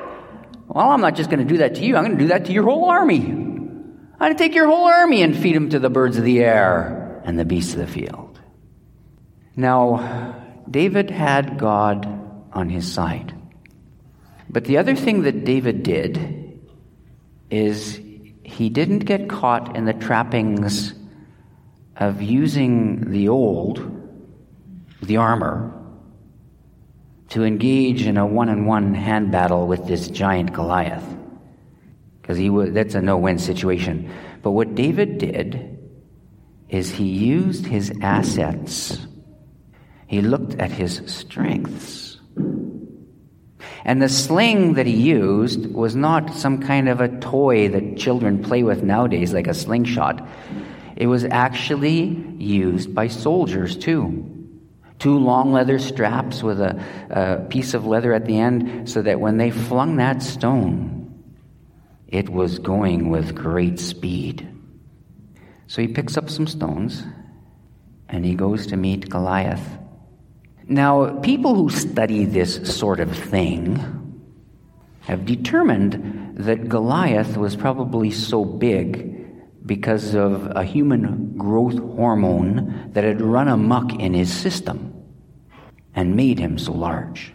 Well, 0.74 0.89
I'm 0.89 1.01
not 1.01 1.15
just 1.15 1.30
going 1.30 1.39
to 1.39 1.46
do 1.46 1.60
that 1.60 1.75
to 1.75 1.82
you. 1.82 1.96
I'm 1.96 2.03
going 2.03 2.18
to 2.18 2.24
do 2.24 2.30
that 2.30 2.46
to 2.46 2.51
your 2.51 2.63
whole 2.63 2.86
army. 2.86 3.20
I'm 3.20 4.18
going 4.18 4.34
to 4.34 4.38
take 4.38 4.56
your 4.56 4.65
whole 4.65 4.86
army 4.86 5.22
and 5.22 5.38
feed 5.38 5.56
them 5.56 5.70
to 5.70 5.77
the 5.80 5.89
birds 5.89 6.18
of 6.18 6.24
the 6.24 6.39
air 6.44 7.22
and 7.25 7.38
the 7.38 7.46
beasts 7.46 7.74
of 7.74 7.80
the 7.80 7.88
field. 7.88 8.42
Now, 9.56 10.36
David 10.70 11.12
had 11.12 11.60
God 11.60 12.08
on 12.51 12.70
his 12.70 12.92
side. 12.92 13.36
But 14.50 14.65
the 14.65 14.77
other 14.77 14.96
thing 14.96 15.24
that 15.24 15.46
David 15.46 15.84
did 15.84 16.60
is 17.51 18.00
he 18.44 18.70
didn't 18.70 19.00
get 19.00 19.30
caught 19.30 19.75
in 19.75 19.86
the 19.86 19.94
trappings 19.94 20.96
of 21.96 22.20
using 22.24 23.12
the 23.12 23.30
old, 23.30 23.80
the 25.03 25.18
armor, 25.18 25.83
to 27.30 27.44
engage 27.44 28.06
in 28.06 28.18
a 28.18 28.25
one 28.25 28.50
on 28.50 28.65
one 28.65 28.94
hand 28.94 29.32
battle 29.32 29.68
with 29.68 29.88
this 29.88 30.08
giant 30.08 30.53
Goliath. 30.53 31.06
Because 32.22 32.38
he 32.38 32.50
that's 32.70 32.96
a 32.96 33.01
no 33.01 33.18
win 33.18 33.38
situation. 33.38 34.10
But 34.42 34.51
what 34.51 34.75
David 34.75 35.18
did 35.18 35.80
is 36.70 36.89
he 36.89 37.06
used 37.06 37.65
his 37.65 37.94
assets, 38.01 38.98
he 40.08 40.22
looked 40.22 40.56
at 40.56 40.72
his 40.72 41.01
strengths. 41.06 42.20
And 43.86 44.01
the 44.01 44.10
sling 44.10 44.74
that 44.75 44.86
he 44.86 44.96
used 44.96 45.74
was 45.74 45.96
not 45.96 46.34
some 46.34 46.62
kind 46.62 46.88
of 46.88 47.01
a 47.01 47.10
toy 47.20 47.68
that 47.68 47.98
children 47.98 48.42
play 48.42 48.63
with 48.63 48.82
nowadays, 48.82 49.34
like 49.34 49.48
a 49.48 49.53
slingshot. 49.53 50.25
It 50.96 51.08
was 51.08 51.25
actually 51.25 52.03
used 52.38 52.96
by 52.96 53.08
soldiers 53.08 53.75
too. 53.75 54.33
Two 55.03 55.19
long 55.19 55.51
leather 55.51 55.79
straps 55.79 56.41
with 56.41 56.62
a, 56.62 56.81
a, 57.10 57.45
piece 57.50 57.74
of 57.74 57.86
leather 57.86 58.13
at 58.13 58.24
the 58.24 58.39
end, 58.39 58.89
so 58.89 59.01
that 59.01 59.19
when 59.19 59.36
they 59.36 59.51
flung 59.51 59.98
that 59.98 60.24
stone, 60.24 61.22
it 62.07 62.29
was 62.29 62.57
going 62.57 63.10
with 63.10 63.36
great 63.36 63.81
speed. 63.81 64.48
So 65.67 65.81
he 65.81 65.89
picks 65.89 66.15
up 66.15 66.29
some 66.29 66.48
stones 66.48 67.03
and 68.07 68.24
he 68.24 68.33
goes 68.33 68.67
to 68.67 68.77
meet 68.77 69.10
Goliath. 69.10 69.77
Now, 70.69 71.19
people 71.19 71.53
who 71.53 71.69
study 71.69 72.24
this 72.24 72.74
sort 72.74 73.01
of 73.01 73.13
thing 73.13 74.24
have 75.01 75.25
determined 75.25 76.38
that 76.38 76.69
Goliath 76.69 77.36
was 77.36 77.57
probably 77.57 78.10
so 78.10 78.45
big 78.45 79.65
because 79.65 80.15
of 80.15 80.50
a 80.55 80.63
human 80.63 81.36
growth 81.38 81.77
hormone 81.77 82.91
that 82.93 83.03
had 83.03 83.19
run 83.19 83.50
amuck 83.50 83.95
in 83.95 84.13
his 84.13 84.31
system 84.31 84.91
and 85.96 86.16
made 86.16 86.40
him 86.40 86.58
so 86.58 86.74
large. 86.74 87.34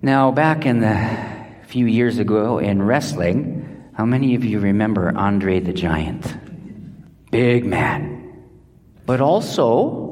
Now, 0.00 0.30
back 0.30 0.64
in 0.64 0.80
the 0.80 1.28
few 1.66 1.86
years 1.86 2.18
ago 2.18 2.58
in 2.58 2.82
wrestling, 2.82 3.90
how 3.94 4.04
many 4.06 4.34
of 4.34 4.44
you 4.44 4.60
remember 4.60 5.12
Andre 5.16 5.60
the 5.60 5.72
Giant? 5.72 6.36
Big 7.30 7.64
man. 7.66 8.46
But 9.04 9.20
also 9.20 10.08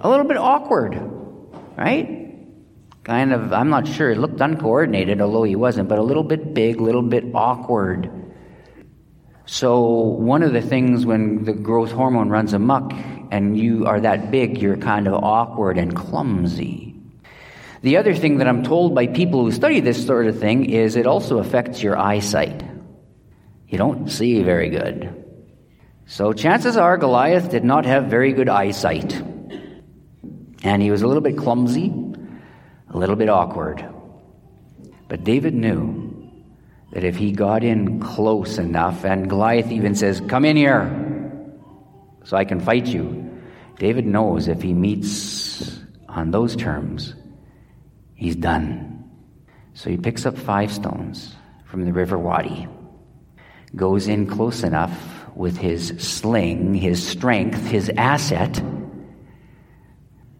a 0.00 0.08
little 0.08 0.24
bit 0.24 0.36
awkward, 0.36 0.94
right? 1.76 2.14
Kind 3.04 3.32
of, 3.32 3.52
I'm 3.52 3.70
not 3.70 3.88
sure, 3.88 4.10
it 4.10 4.18
looked 4.18 4.40
uncoordinated, 4.40 5.20
although 5.20 5.42
he 5.42 5.56
wasn't, 5.56 5.88
but 5.88 5.98
a 5.98 6.02
little 6.02 6.22
bit 6.22 6.54
big, 6.54 6.78
a 6.78 6.82
little 6.82 7.02
bit 7.02 7.24
awkward. 7.34 8.10
So, 9.46 9.80
one 9.80 10.42
of 10.42 10.52
the 10.52 10.60
things 10.60 11.06
when 11.06 11.44
the 11.44 11.54
growth 11.54 11.90
hormone 11.90 12.28
runs 12.28 12.52
amuck 12.52 12.92
and 13.30 13.58
you 13.58 13.86
are 13.86 14.00
that 14.00 14.30
big, 14.30 14.60
you're 14.60 14.76
kind 14.76 15.06
of 15.06 15.14
awkward 15.14 15.78
and 15.78 15.94
clumsy. 15.94 16.94
The 17.82 17.96
other 17.96 18.14
thing 18.14 18.38
that 18.38 18.48
I'm 18.48 18.64
told 18.64 18.94
by 18.94 19.06
people 19.06 19.44
who 19.44 19.52
study 19.52 19.80
this 19.80 20.04
sort 20.04 20.26
of 20.26 20.38
thing 20.38 20.70
is 20.70 20.96
it 20.96 21.06
also 21.06 21.38
affects 21.38 21.82
your 21.82 21.96
eyesight. 21.96 22.64
You 23.68 23.78
don't 23.78 24.08
see 24.08 24.42
very 24.42 24.70
good. 24.70 25.14
So, 26.06 26.32
chances 26.32 26.76
are 26.76 26.96
Goliath 26.96 27.50
did 27.50 27.64
not 27.64 27.84
have 27.84 28.06
very 28.06 28.32
good 28.32 28.48
eyesight. 28.48 29.22
And 30.62 30.82
he 30.82 30.90
was 30.90 31.02
a 31.02 31.06
little 31.06 31.22
bit 31.22 31.36
clumsy, 31.36 31.92
a 32.90 32.98
little 32.98 33.14
bit 33.14 33.28
awkward. 33.28 33.86
But 35.06 35.22
David 35.22 35.54
knew 35.54 36.32
that 36.92 37.04
if 37.04 37.16
he 37.16 37.30
got 37.30 37.62
in 37.62 38.00
close 38.00 38.58
enough, 38.58 39.04
and 39.04 39.28
Goliath 39.28 39.70
even 39.70 39.94
says, 39.94 40.20
Come 40.22 40.44
in 40.44 40.56
here 40.56 41.07
so 42.28 42.36
I 42.36 42.44
can 42.44 42.60
fight 42.60 42.86
you, 42.86 43.40
David 43.78 44.04
knows 44.04 44.48
if 44.48 44.60
he 44.60 44.74
meets 44.74 45.80
on 46.10 46.30
those 46.30 46.54
terms, 46.54 47.14
he's 48.16 48.36
done. 48.36 49.10
So 49.72 49.88
he 49.88 49.96
picks 49.96 50.26
up 50.26 50.36
five 50.36 50.70
stones 50.70 51.34
from 51.64 51.86
the 51.86 51.92
river 51.94 52.18
Wadi, 52.18 52.68
goes 53.74 54.08
in 54.08 54.26
close 54.26 54.62
enough 54.62 54.92
with 55.36 55.56
his 55.56 55.94
sling, 55.96 56.74
his 56.74 57.02
strength, 57.02 57.66
his 57.66 57.90
asset, 57.96 58.62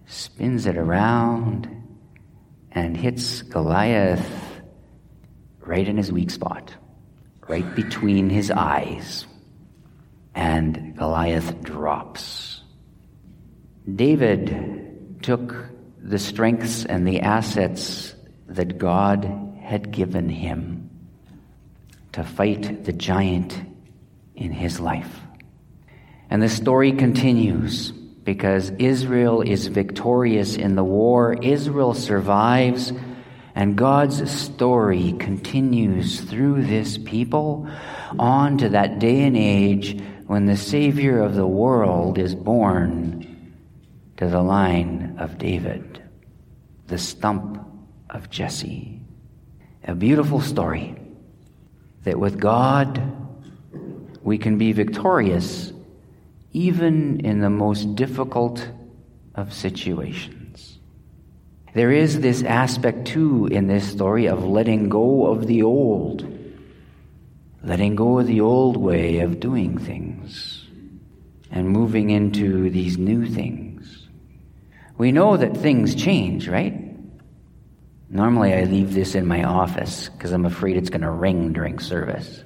spins 0.05 0.67
it 0.67 0.77
around, 0.77 1.71
and 2.71 2.99
hits 2.99 3.41
Goliath 3.41 4.61
right 5.61 5.89
in 5.89 5.97
his 5.97 6.13
weak 6.13 6.31
spot, 6.31 6.75
right 7.49 7.75
between 7.75 8.29
his 8.29 8.51
eyes. 8.51 9.25
And 10.39 10.97
Goliath 10.97 11.63
drops. 11.65 12.63
David 13.93 15.19
took 15.21 15.67
the 16.01 16.21
strengths 16.21 16.85
and 16.85 17.05
the 17.05 17.23
assets 17.23 18.15
that 18.47 18.79
God 18.79 19.57
had 19.61 19.91
given 19.91 20.29
him 20.29 20.91
to 22.13 22.23
fight 22.23 22.85
the 22.85 22.93
giant 22.93 23.61
in 24.37 24.53
his 24.53 24.79
life. 24.79 25.21
And 26.31 26.41
the 26.41 26.49
story 26.49 26.93
continues 26.93 27.91
because 27.91 28.71
Israel 28.79 29.43
is 29.43 29.67
victorious 29.67 30.55
in 30.55 30.77
the 30.77 30.85
war. 30.85 31.35
Israel 31.35 31.95
survives 31.95 32.93
and 33.59 33.75
God's 33.75 34.31
story 34.31 35.15
continues 35.19 36.21
through 36.21 36.63
this 36.63 36.97
people 36.97 37.69
on 38.17 38.57
to 38.59 38.69
that 38.69 39.01
day 39.01 39.23
and 39.23 39.37
age 39.37 40.01
when 40.29 40.47
the 40.47 40.57
Savior 40.57 41.21
of 41.21 41.35
the 41.35 41.45
world 41.45 42.19
is 42.19 42.37
born 42.37 43.53
to 44.17 44.29
the 44.29 44.41
line 44.41 45.17
of 45.19 45.39
David, 45.39 46.01
the 46.87 46.99
stump 46.99 47.59
of 48.09 48.31
Jesse. 48.31 49.01
A 49.83 49.95
beautiful 49.97 50.41
story 50.41 50.95
that 52.05 52.21
with 52.21 52.39
God 52.39 53.03
we 54.23 54.39
can 54.39 54.57
be 54.57 54.71
victorious 54.71 55.73
even 56.53 57.27
in 57.27 57.41
the 57.41 57.51
most 57.51 57.97
difficult 57.97 58.69
of 59.35 59.53
situations. 59.53 60.38
There 61.79 61.93
is 61.93 62.19
this 62.19 62.43
aspect, 62.43 63.07
too, 63.07 63.47
in 63.47 63.69
this 63.69 63.89
story 63.89 64.27
of 64.27 64.45
letting 64.45 64.89
go 64.89 65.29
of 65.29 65.47
the 65.47 65.63
old, 65.63 66.27
letting 67.63 67.95
go 67.95 68.19
of 68.19 68.27
the 68.27 68.41
old 68.41 68.77
way 68.77 69.21
of 69.21 69.39
doing 69.39 69.79
things, 69.79 70.67
and 71.53 71.69
moving 71.69 72.11
into 72.11 72.69
these 72.69 72.99
new 72.99 73.27
things. 73.27 74.09
We 74.97 75.13
know 75.13 75.37
that 75.37 75.57
things 75.57 75.95
change, 75.95 76.49
right? 76.49 76.97
Normally, 78.11 78.55
I 78.55 78.65
leave 78.65 78.93
this 78.93 79.15
in 79.15 79.25
my 79.25 79.45
office 79.45 80.09
because 80.09 80.33
I'm 80.33 80.47
afraid 80.47 80.77
it's 80.77 80.91
going 80.91 81.03
to 81.03 81.11
ring 81.13 81.53
during 81.53 81.79
service. 81.79 82.43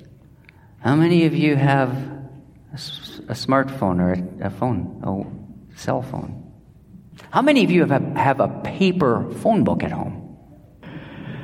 How 0.80 0.94
many 0.94 1.24
of 1.24 1.34
you 1.34 1.56
have 1.56 1.88
a, 1.90 2.76
a 3.28 3.34
smartphone 3.34 3.98
or 3.98 4.12
a, 4.12 4.48
a 4.48 4.50
phone, 4.50 5.00
a 5.02 5.78
cell 5.78 6.02
phone? 6.02 6.51
How 7.30 7.42
many 7.42 7.64
of 7.64 7.70
you 7.70 7.84
have, 7.84 8.02
have 8.16 8.40
a 8.40 8.48
paper 8.48 9.30
phone 9.40 9.64
book 9.64 9.82
at 9.82 9.90
home? 9.90 10.36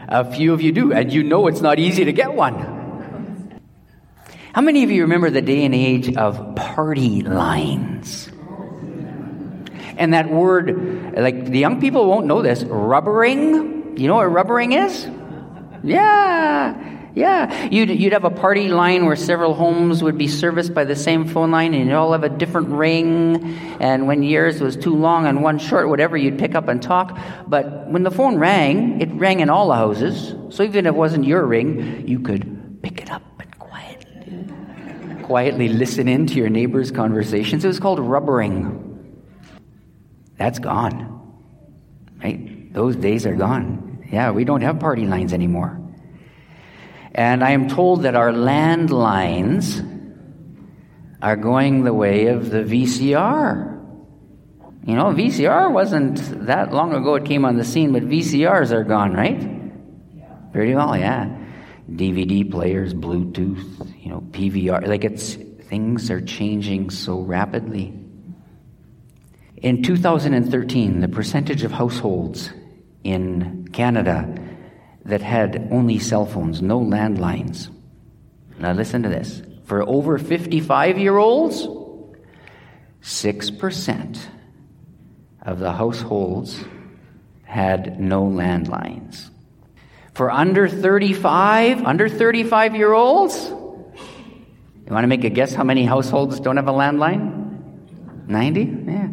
A 0.09 0.31
few 0.31 0.55
of 0.55 0.63
you 0.63 0.73
do, 0.73 0.93
and 0.93 1.13
you 1.13 1.23
know 1.23 1.47
it's 1.47 1.61
not 1.61 1.79
easy 1.79 2.05
to 2.05 2.13
get 2.13 2.33
one. 2.33 3.61
How 4.53 4.63
many 4.63 4.83
of 4.83 4.91
you 4.91 5.03
remember 5.03 5.31
the 5.31 5.43
day 5.43 5.65
and 5.65 5.75
age 5.75 6.17
of 6.17 6.57
party 6.57 7.23
lines? 7.23 8.29
And 9.99 10.15
that 10.15 10.31
word, 10.31 11.15
like 11.17 11.47
the 11.47 11.59
young 11.59 11.81
people 11.81 12.07
won't 12.07 12.27
know 12.27 12.41
this, 12.43 12.63
rubbering. 12.65 13.99
You 13.99 14.09
know 14.09 14.17
what 14.17 14.31
rubbering 14.33 14.73
is? 14.73 15.07
Yeah. 15.83 16.98
Yeah, 17.19 17.69
you'd, 17.69 17.91
you'd 17.91 18.13
have 18.13 18.25
a 18.25 18.31
party 18.31 18.69
line 18.69 19.05
where 19.05 19.17
several 19.17 19.53
homes 19.53 20.05
would 20.05 20.17
be 20.17 20.29
serviced 20.29 20.73
by 20.73 20.85
the 20.85 20.95
same 20.95 21.27
phone 21.27 21.51
line, 21.51 21.75
and 21.75 21.89
you'd 21.89 21.95
all 21.95 22.13
have 22.13 22.23
a 22.23 22.29
different 22.29 22.69
ring. 22.69 23.59
And 23.81 24.07
when 24.07 24.23
yours 24.23 24.61
was 24.61 24.77
too 24.77 24.95
long 24.95 25.27
and 25.27 25.43
one 25.43 25.59
short, 25.59 25.89
whatever, 25.89 26.17
you'd 26.17 26.39
pick 26.39 26.55
up 26.55 26.69
and 26.69 26.81
talk. 26.81 27.19
But 27.49 27.89
when 27.89 28.05
the 28.05 28.13
phone 28.13 28.37
rang, 28.37 29.01
it 29.01 29.09
rang 29.15 29.41
in 29.41 29.51
all 29.51 29.67
the 29.67 29.75
houses. 29.75 30.33
So 30.55 30.63
even 30.63 30.87
if 30.87 30.95
it 30.95 30.97
wasn't 30.97 31.25
your 31.25 31.45
ring, 31.45 32.07
you 32.07 32.21
could 32.21 32.81
pick 32.83 33.01
it 33.03 33.11
up 33.11 33.23
and 33.41 33.59
quietly, 33.59 34.47
quietly 35.25 35.69
listen 35.71 36.07
in 36.07 36.29
to 36.29 36.35
your 36.35 36.51
neighbor's 36.51 36.93
conversations. 36.93 37.65
It 37.65 37.69
was 37.69 37.81
called 37.81 37.99
rubbering. 37.99 39.19
That's 40.37 40.61
gone. 40.61 41.35
Right? 42.23 42.73
Those 42.73 42.95
days 42.95 43.27
are 43.27 43.35
gone. 43.35 44.07
Yeah, 44.09 44.31
we 44.31 44.45
don't 44.45 44.61
have 44.61 44.79
party 44.79 45.05
lines 45.05 45.33
anymore. 45.33 45.88
And 47.19 47.43
I 47.43 47.51
am 47.51 47.69
told 47.69 48.05
that 48.05 48.15
our 48.15 48.31
landlines 48.31 49.83
are 51.21 51.35
going 51.35 51.83
the 51.83 51.93
way 51.93 52.29
of 52.29 52.49
the 52.49 52.59
VCR. 52.59 53.75
You 54.87 54.95
know, 54.95 55.07
VCR 55.07 55.73
wasn't 55.73 56.47
that 56.47 56.73
long 56.73 56.95
ago 56.95 57.17
it 57.17 57.25
came 57.25 57.45
on 57.45 57.57
the 57.57 57.65
scene, 57.65 57.93
but 57.93 58.05
VCRs 58.05 58.71
are 58.71 58.85
gone, 58.85 59.15
right? 59.15 59.43
Yeah. 60.15 60.33
Pretty 60.53 60.77
well, 60.77 60.97
yeah. 60.97 61.37
DVD 61.91 62.49
players, 62.49 62.95
Bluetooth, 62.95 64.01
you 64.01 64.11
know, 64.11 64.21
PVR. 64.31 64.87
Like 64.87 65.03
it's, 65.03 65.35
things 65.35 66.13
are 66.13 66.21
changing 66.21 66.91
so 66.91 67.19
rapidly. 67.19 67.99
In 69.57 69.83
2013, 69.83 71.01
the 71.01 71.09
percentage 71.09 71.65
of 71.65 71.73
households 71.73 72.53
in 73.03 73.67
Canada 73.73 74.48
that 75.09 75.23
had 75.23 75.69
only 75.71 75.99
cell 75.99 76.27
phones, 76.27 76.61
no 76.61 76.81
landlines. 76.81 77.69
Now 78.59 78.73
listen 78.73 79.03
to 79.03 79.09
this. 79.09 79.43
For 79.65 79.83
over 79.83 80.19
55 80.19 80.99
year 80.99 81.17
olds, 81.17 81.67
6% 83.03 84.19
of 85.43 85.59
the 85.59 85.73
households 85.73 86.63
had 87.45 87.99
no 87.99 88.25
landlines. 88.25 89.31
For 90.13 90.31
under 90.31 90.69
35, 90.69 91.85
under 91.85 92.09
35 92.09 92.77
year 92.77 92.93
olds, 92.93 93.49
you 93.49 94.95
want 94.95 95.05
to 95.05 95.09
make 95.09 95.25
a 95.25 95.31
guess 95.31 95.55
how 95.55 95.65
many 95.65 95.85
households 95.85 96.41
don't 96.41 96.57
have 96.57 96.69
a 96.69 96.73
landline? 96.73 98.27
90? 98.27 98.61
Yeah. 98.61 99.09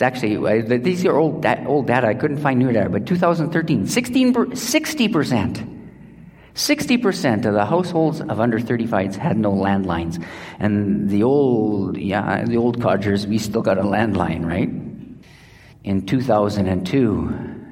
It's 0.00 0.06
actually, 0.06 0.36
uh, 0.38 0.78
these 0.78 1.04
are 1.04 1.14
old, 1.14 1.44
old 1.66 1.86
data. 1.86 2.06
I 2.06 2.14
couldn't 2.14 2.38
find 2.38 2.58
new 2.58 2.72
data, 2.72 2.88
but 2.88 3.04
2013, 3.04 3.86
16, 3.86 4.32
60%. 4.32 5.76
60% 6.54 7.44
of 7.44 7.52
the 7.52 7.66
households 7.66 8.22
of 8.22 8.40
under 8.40 8.58
35s 8.58 9.16
had 9.16 9.36
no 9.36 9.52
landlines. 9.52 10.24
And 10.58 11.10
the 11.10 11.22
old, 11.22 11.98
yeah, 11.98 12.46
the 12.46 12.56
old 12.56 12.80
codgers, 12.80 13.26
we 13.26 13.36
still 13.36 13.60
got 13.60 13.76
a 13.76 13.82
landline, 13.82 14.46
right? 14.46 14.70
In 15.84 16.06
2002, 16.06 17.68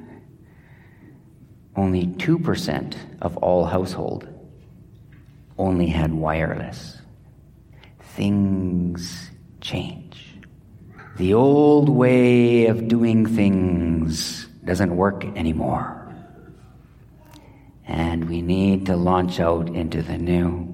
only 1.76 2.08
2% 2.08 2.96
of 3.22 3.38
all 3.38 3.64
household 3.64 4.28
only 5.56 5.86
had 5.86 6.12
wireless. 6.12 6.98
Things 8.00 9.30
change. 9.62 10.07
The 11.18 11.34
old 11.34 11.88
way 11.88 12.66
of 12.66 12.86
doing 12.86 13.26
things 13.26 14.46
doesn't 14.64 14.96
work 14.96 15.24
anymore. 15.24 16.14
And 17.88 18.28
we 18.28 18.40
need 18.40 18.86
to 18.86 18.96
launch 18.96 19.40
out 19.40 19.68
into 19.68 20.00
the 20.00 20.16
new. 20.16 20.72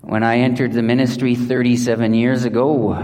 When 0.00 0.24
I 0.24 0.38
entered 0.38 0.72
the 0.72 0.82
ministry 0.82 1.36
37 1.36 2.14
years 2.14 2.44
ago, 2.44 2.98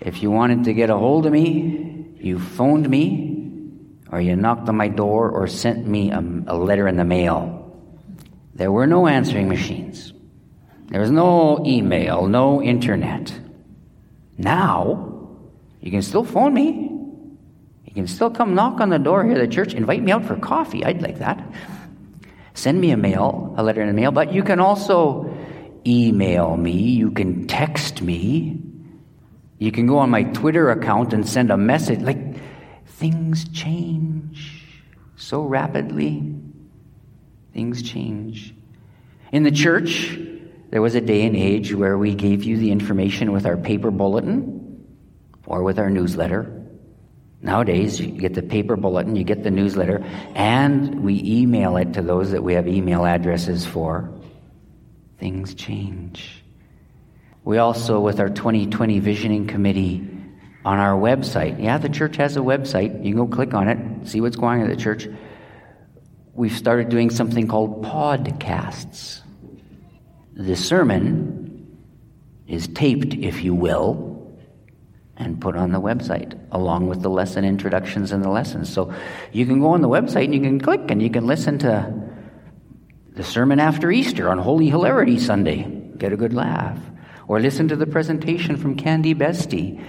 if 0.00 0.24
you 0.24 0.32
wanted 0.32 0.64
to 0.64 0.74
get 0.74 0.90
a 0.90 0.98
hold 0.98 1.26
of 1.26 1.32
me, 1.32 2.08
you 2.18 2.40
phoned 2.40 2.90
me, 2.90 3.60
or 4.10 4.20
you 4.20 4.34
knocked 4.34 4.68
on 4.68 4.76
my 4.76 4.88
door, 4.88 5.30
or 5.30 5.46
sent 5.46 5.86
me 5.86 6.10
a, 6.10 6.18
a 6.48 6.56
letter 6.56 6.88
in 6.88 6.96
the 6.96 7.04
mail. 7.04 7.78
There 8.56 8.72
were 8.72 8.88
no 8.88 9.06
answering 9.06 9.48
machines. 9.48 10.12
There 10.88 11.00
was 11.00 11.12
no 11.12 11.64
email, 11.64 12.26
no 12.26 12.60
internet. 12.60 13.43
Now, 14.36 15.28
you 15.80 15.90
can 15.90 16.02
still 16.02 16.24
phone 16.24 16.54
me. 16.54 16.90
You 17.84 17.94
can 17.94 18.06
still 18.06 18.30
come 18.30 18.54
knock 18.54 18.80
on 18.80 18.88
the 18.88 18.98
door 18.98 19.24
here 19.24 19.34
at 19.34 19.38
the 19.38 19.54
church, 19.54 19.74
invite 19.74 20.02
me 20.02 20.10
out 20.12 20.24
for 20.24 20.36
coffee. 20.36 20.84
I'd 20.84 21.02
like 21.02 21.18
that. 21.18 21.44
Send 22.54 22.80
me 22.80 22.90
a 22.90 22.96
mail, 22.96 23.54
a 23.56 23.62
letter 23.62 23.80
in 23.80 23.88
the 23.88 23.92
mail, 23.92 24.10
but 24.10 24.32
you 24.32 24.42
can 24.42 24.60
also 24.60 25.32
email 25.86 26.56
me. 26.56 26.72
You 26.72 27.10
can 27.10 27.46
text 27.46 28.02
me. 28.02 28.60
You 29.58 29.70
can 29.70 29.86
go 29.86 29.98
on 29.98 30.10
my 30.10 30.24
Twitter 30.24 30.70
account 30.70 31.12
and 31.12 31.28
send 31.28 31.50
a 31.50 31.56
message. 31.56 32.00
Like, 32.00 32.36
things 32.86 33.48
change 33.50 34.64
so 35.16 35.42
rapidly. 35.42 36.34
Things 37.52 37.82
change. 37.82 38.54
In 39.32 39.42
the 39.42 39.50
church, 39.50 40.18
there 40.74 40.82
was 40.82 40.96
a 40.96 41.00
day 41.00 41.24
and 41.24 41.36
age 41.36 41.72
where 41.72 41.96
we 41.96 42.16
gave 42.16 42.42
you 42.42 42.56
the 42.56 42.72
information 42.72 43.30
with 43.30 43.46
our 43.46 43.56
paper 43.56 43.92
bulletin 43.92 44.84
or 45.46 45.62
with 45.62 45.78
our 45.78 45.88
newsletter. 45.88 46.66
Nowadays, 47.40 48.00
you 48.00 48.08
get 48.08 48.34
the 48.34 48.42
paper 48.42 48.74
bulletin, 48.74 49.14
you 49.14 49.22
get 49.22 49.44
the 49.44 49.52
newsletter, 49.52 50.04
and 50.34 51.04
we 51.04 51.22
email 51.24 51.76
it 51.76 51.92
to 51.92 52.02
those 52.02 52.32
that 52.32 52.42
we 52.42 52.54
have 52.54 52.66
email 52.66 53.06
addresses 53.06 53.64
for. 53.64 54.12
Things 55.20 55.54
change. 55.54 56.42
We 57.44 57.58
also, 57.58 58.00
with 58.00 58.18
our 58.18 58.28
2020 58.28 58.98
Visioning 58.98 59.46
Committee 59.46 60.04
on 60.64 60.80
our 60.80 60.98
website, 60.98 61.62
yeah, 61.62 61.78
the 61.78 61.88
church 61.88 62.16
has 62.16 62.36
a 62.36 62.40
website. 62.40 63.04
You 63.04 63.14
can 63.14 63.26
go 63.28 63.28
click 63.28 63.54
on 63.54 63.68
it, 63.68 64.08
see 64.08 64.20
what's 64.20 64.34
going 64.34 64.60
on 64.60 64.68
at 64.68 64.76
the 64.76 64.82
church. 64.82 65.06
We've 66.32 66.50
started 66.50 66.88
doing 66.88 67.10
something 67.10 67.46
called 67.46 67.84
podcasts. 67.84 69.20
The 70.34 70.56
sermon 70.56 71.78
is 72.48 72.66
taped, 72.68 73.14
if 73.14 73.44
you 73.44 73.54
will, 73.54 74.36
and 75.16 75.40
put 75.40 75.56
on 75.56 75.70
the 75.70 75.80
website 75.80 76.38
along 76.50 76.88
with 76.88 77.02
the 77.02 77.08
lesson 77.08 77.44
introductions 77.44 78.10
and 78.10 78.22
the 78.24 78.28
lessons. 78.28 78.72
So 78.72 78.92
you 79.32 79.46
can 79.46 79.60
go 79.60 79.68
on 79.68 79.80
the 79.80 79.88
website 79.88 80.24
and 80.24 80.34
you 80.34 80.40
can 80.40 80.60
click 80.60 80.90
and 80.90 81.00
you 81.00 81.08
can 81.08 81.26
listen 81.26 81.58
to 81.60 81.94
the 83.12 83.22
sermon 83.22 83.60
after 83.60 83.92
Easter 83.92 84.28
on 84.28 84.38
Holy 84.38 84.68
Hilarity 84.68 85.20
Sunday, 85.20 85.62
get 85.96 86.12
a 86.12 86.16
good 86.16 86.34
laugh, 86.34 86.80
or 87.28 87.38
listen 87.38 87.68
to 87.68 87.76
the 87.76 87.86
presentation 87.86 88.56
from 88.56 88.74
Candy 88.74 89.14
Bestie. 89.14 89.82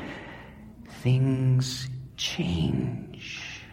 Things 1.01 1.89
change. 2.17 3.63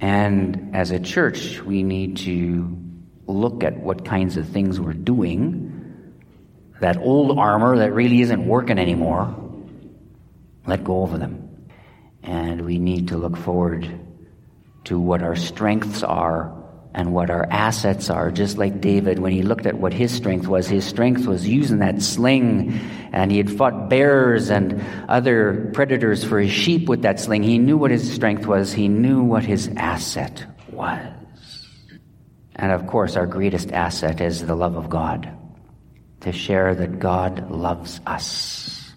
And 0.00 0.74
as 0.74 0.90
a 0.90 0.98
church, 0.98 1.60
we 1.60 1.82
need 1.82 2.16
to 2.18 2.78
look 3.26 3.62
at 3.62 3.78
what 3.78 4.06
kinds 4.06 4.38
of 4.38 4.48
things 4.48 4.80
we're 4.80 4.94
doing 4.94 5.71
that 6.82 6.98
old 6.98 7.38
armor 7.38 7.78
that 7.78 7.92
really 7.92 8.20
isn't 8.22 8.44
working 8.44 8.76
anymore, 8.76 9.32
let 10.66 10.82
go 10.82 11.04
of 11.04 11.18
them. 11.18 11.68
And 12.24 12.64
we 12.64 12.78
need 12.78 13.08
to 13.08 13.16
look 13.16 13.36
forward 13.36 13.88
to 14.84 14.98
what 14.98 15.22
our 15.22 15.36
strengths 15.36 16.02
are 16.02 16.52
and 16.92 17.14
what 17.14 17.30
our 17.30 17.46
assets 17.48 18.10
are. 18.10 18.32
Just 18.32 18.58
like 18.58 18.80
David, 18.80 19.20
when 19.20 19.30
he 19.30 19.42
looked 19.42 19.66
at 19.66 19.78
what 19.78 19.92
his 19.92 20.12
strength 20.12 20.48
was, 20.48 20.66
his 20.66 20.84
strength 20.84 21.24
was 21.24 21.46
using 21.46 21.78
that 21.78 22.02
sling, 22.02 22.80
and 23.12 23.30
he 23.30 23.38
had 23.38 23.50
fought 23.50 23.88
bears 23.88 24.50
and 24.50 24.84
other 25.08 25.70
predators 25.72 26.24
for 26.24 26.40
his 26.40 26.50
sheep 26.50 26.88
with 26.88 27.02
that 27.02 27.20
sling. 27.20 27.44
He 27.44 27.58
knew 27.58 27.76
what 27.76 27.92
his 27.92 28.12
strength 28.12 28.46
was, 28.46 28.72
he 28.72 28.88
knew 28.88 29.22
what 29.22 29.44
his 29.44 29.70
asset 29.76 30.44
was. 30.68 30.98
And 32.56 32.72
of 32.72 32.88
course, 32.88 33.14
our 33.14 33.26
greatest 33.26 33.70
asset 33.70 34.20
is 34.20 34.44
the 34.44 34.56
love 34.56 34.76
of 34.76 34.90
God 34.90 35.38
to 36.22 36.32
share 36.32 36.74
that 36.74 37.00
God 37.00 37.50
loves 37.50 38.00
us 38.06 38.92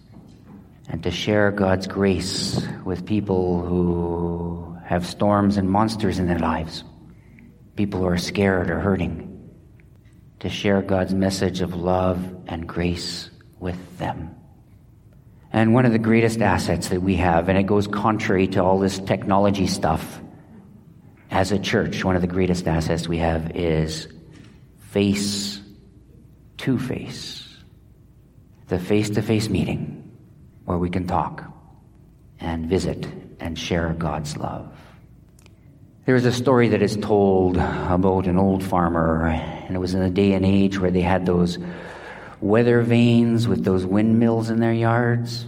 and 0.88 1.02
to 1.02 1.10
share 1.10 1.50
God's 1.50 1.88
grace 1.88 2.64
with 2.84 3.04
people 3.04 3.62
who 3.66 4.76
have 4.84 5.04
storms 5.04 5.56
and 5.56 5.68
monsters 5.68 6.20
in 6.20 6.28
their 6.28 6.38
lives, 6.38 6.84
people 7.74 8.00
who 8.00 8.06
are 8.06 8.16
scared 8.16 8.70
or 8.70 8.78
hurting, 8.78 9.50
to 10.38 10.48
share 10.48 10.82
God's 10.82 11.14
message 11.14 11.60
of 11.60 11.74
love 11.74 12.24
and 12.46 12.68
grace 12.68 13.28
with 13.58 13.98
them. 13.98 14.32
And 15.52 15.74
one 15.74 15.84
of 15.84 15.92
the 15.92 15.98
greatest 15.98 16.40
assets 16.40 16.90
that 16.90 17.02
we 17.02 17.16
have, 17.16 17.48
and 17.48 17.58
it 17.58 17.64
goes 17.64 17.88
contrary 17.88 18.46
to 18.48 18.62
all 18.62 18.78
this 18.78 19.00
technology 19.00 19.66
stuff, 19.66 20.20
as 21.32 21.50
a 21.50 21.58
church, 21.58 22.04
one 22.04 22.14
of 22.14 22.22
the 22.22 22.28
greatest 22.28 22.68
assets 22.68 23.08
we 23.08 23.18
have 23.18 23.56
is 23.56 24.06
face 24.90 25.60
to 26.58 26.78
face, 26.78 27.48
the 28.68 28.78
face 28.78 29.10
to 29.10 29.22
face 29.22 29.48
meeting 29.48 30.10
where 30.64 30.78
we 30.78 30.90
can 30.90 31.06
talk. 31.06 31.44
and 32.38 32.66
visit 32.66 33.06
and 33.40 33.58
share 33.58 33.94
God's 33.98 34.36
love. 34.36 34.70
There 36.04 36.16
is 36.16 36.26
a 36.26 36.32
story 36.32 36.68
that 36.68 36.82
is 36.82 36.96
told 36.96 37.56
about 37.56 38.26
an 38.26 38.38
old 38.38 38.62
farmer, 38.62 39.26
and 39.26 39.74
it 39.74 39.78
was 39.78 39.94
in 39.94 40.02
a 40.02 40.10
day 40.10 40.34
and 40.34 40.44
age 40.44 40.78
where 40.78 40.90
they 40.90 41.00
had 41.00 41.26
those 41.26 41.58
weather 42.40 42.82
vanes 42.82 43.48
with 43.48 43.64
those 43.64 43.84
windmills 43.86 44.50
in 44.50 44.60
their 44.60 44.72
yards. 44.72 45.46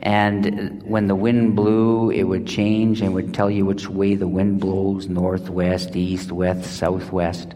And 0.00 0.82
when 0.84 1.08
the 1.08 1.14
wind 1.14 1.56
blew, 1.56 2.10
it 2.10 2.22
would 2.22 2.46
change 2.46 3.02
and 3.02 3.12
would 3.12 3.34
tell 3.34 3.50
you 3.50 3.66
which 3.66 3.88
way 3.88 4.14
the 4.14 4.28
wind 4.28 4.60
blows 4.60 5.08
northwest, 5.08 5.94
east, 5.94 6.32
west, 6.32 6.78
southwest. 6.78 7.54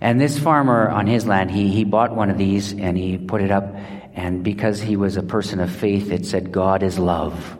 And 0.00 0.20
this 0.20 0.38
farmer 0.38 0.88
on 0.88 1.06
his 1.06 1.26
land, 1.26 1.50
he, 1.50 1.68
he 1.68 1.84
bought 1.84 2.14
one 2.14 2.30
of 2.30 2.38
these 2.38 2.72
and 2.72 2.96
he 2.96 3.18
put 3.18 3.40
it 3.40 3.50
up. 3.50 3.74
And 4.14 4.44
because 4.44 4.80
he 4.80 4.96
was 4.96 5.16
a 5.16 5.22
person 5.22 5.60
of 5.60 5.70
faith, 5.70 6.10
it 6.10 6.26
said, 6.26 6.52
God 6.52 6.82
is 6.82 6.98
love. 6.98 7.58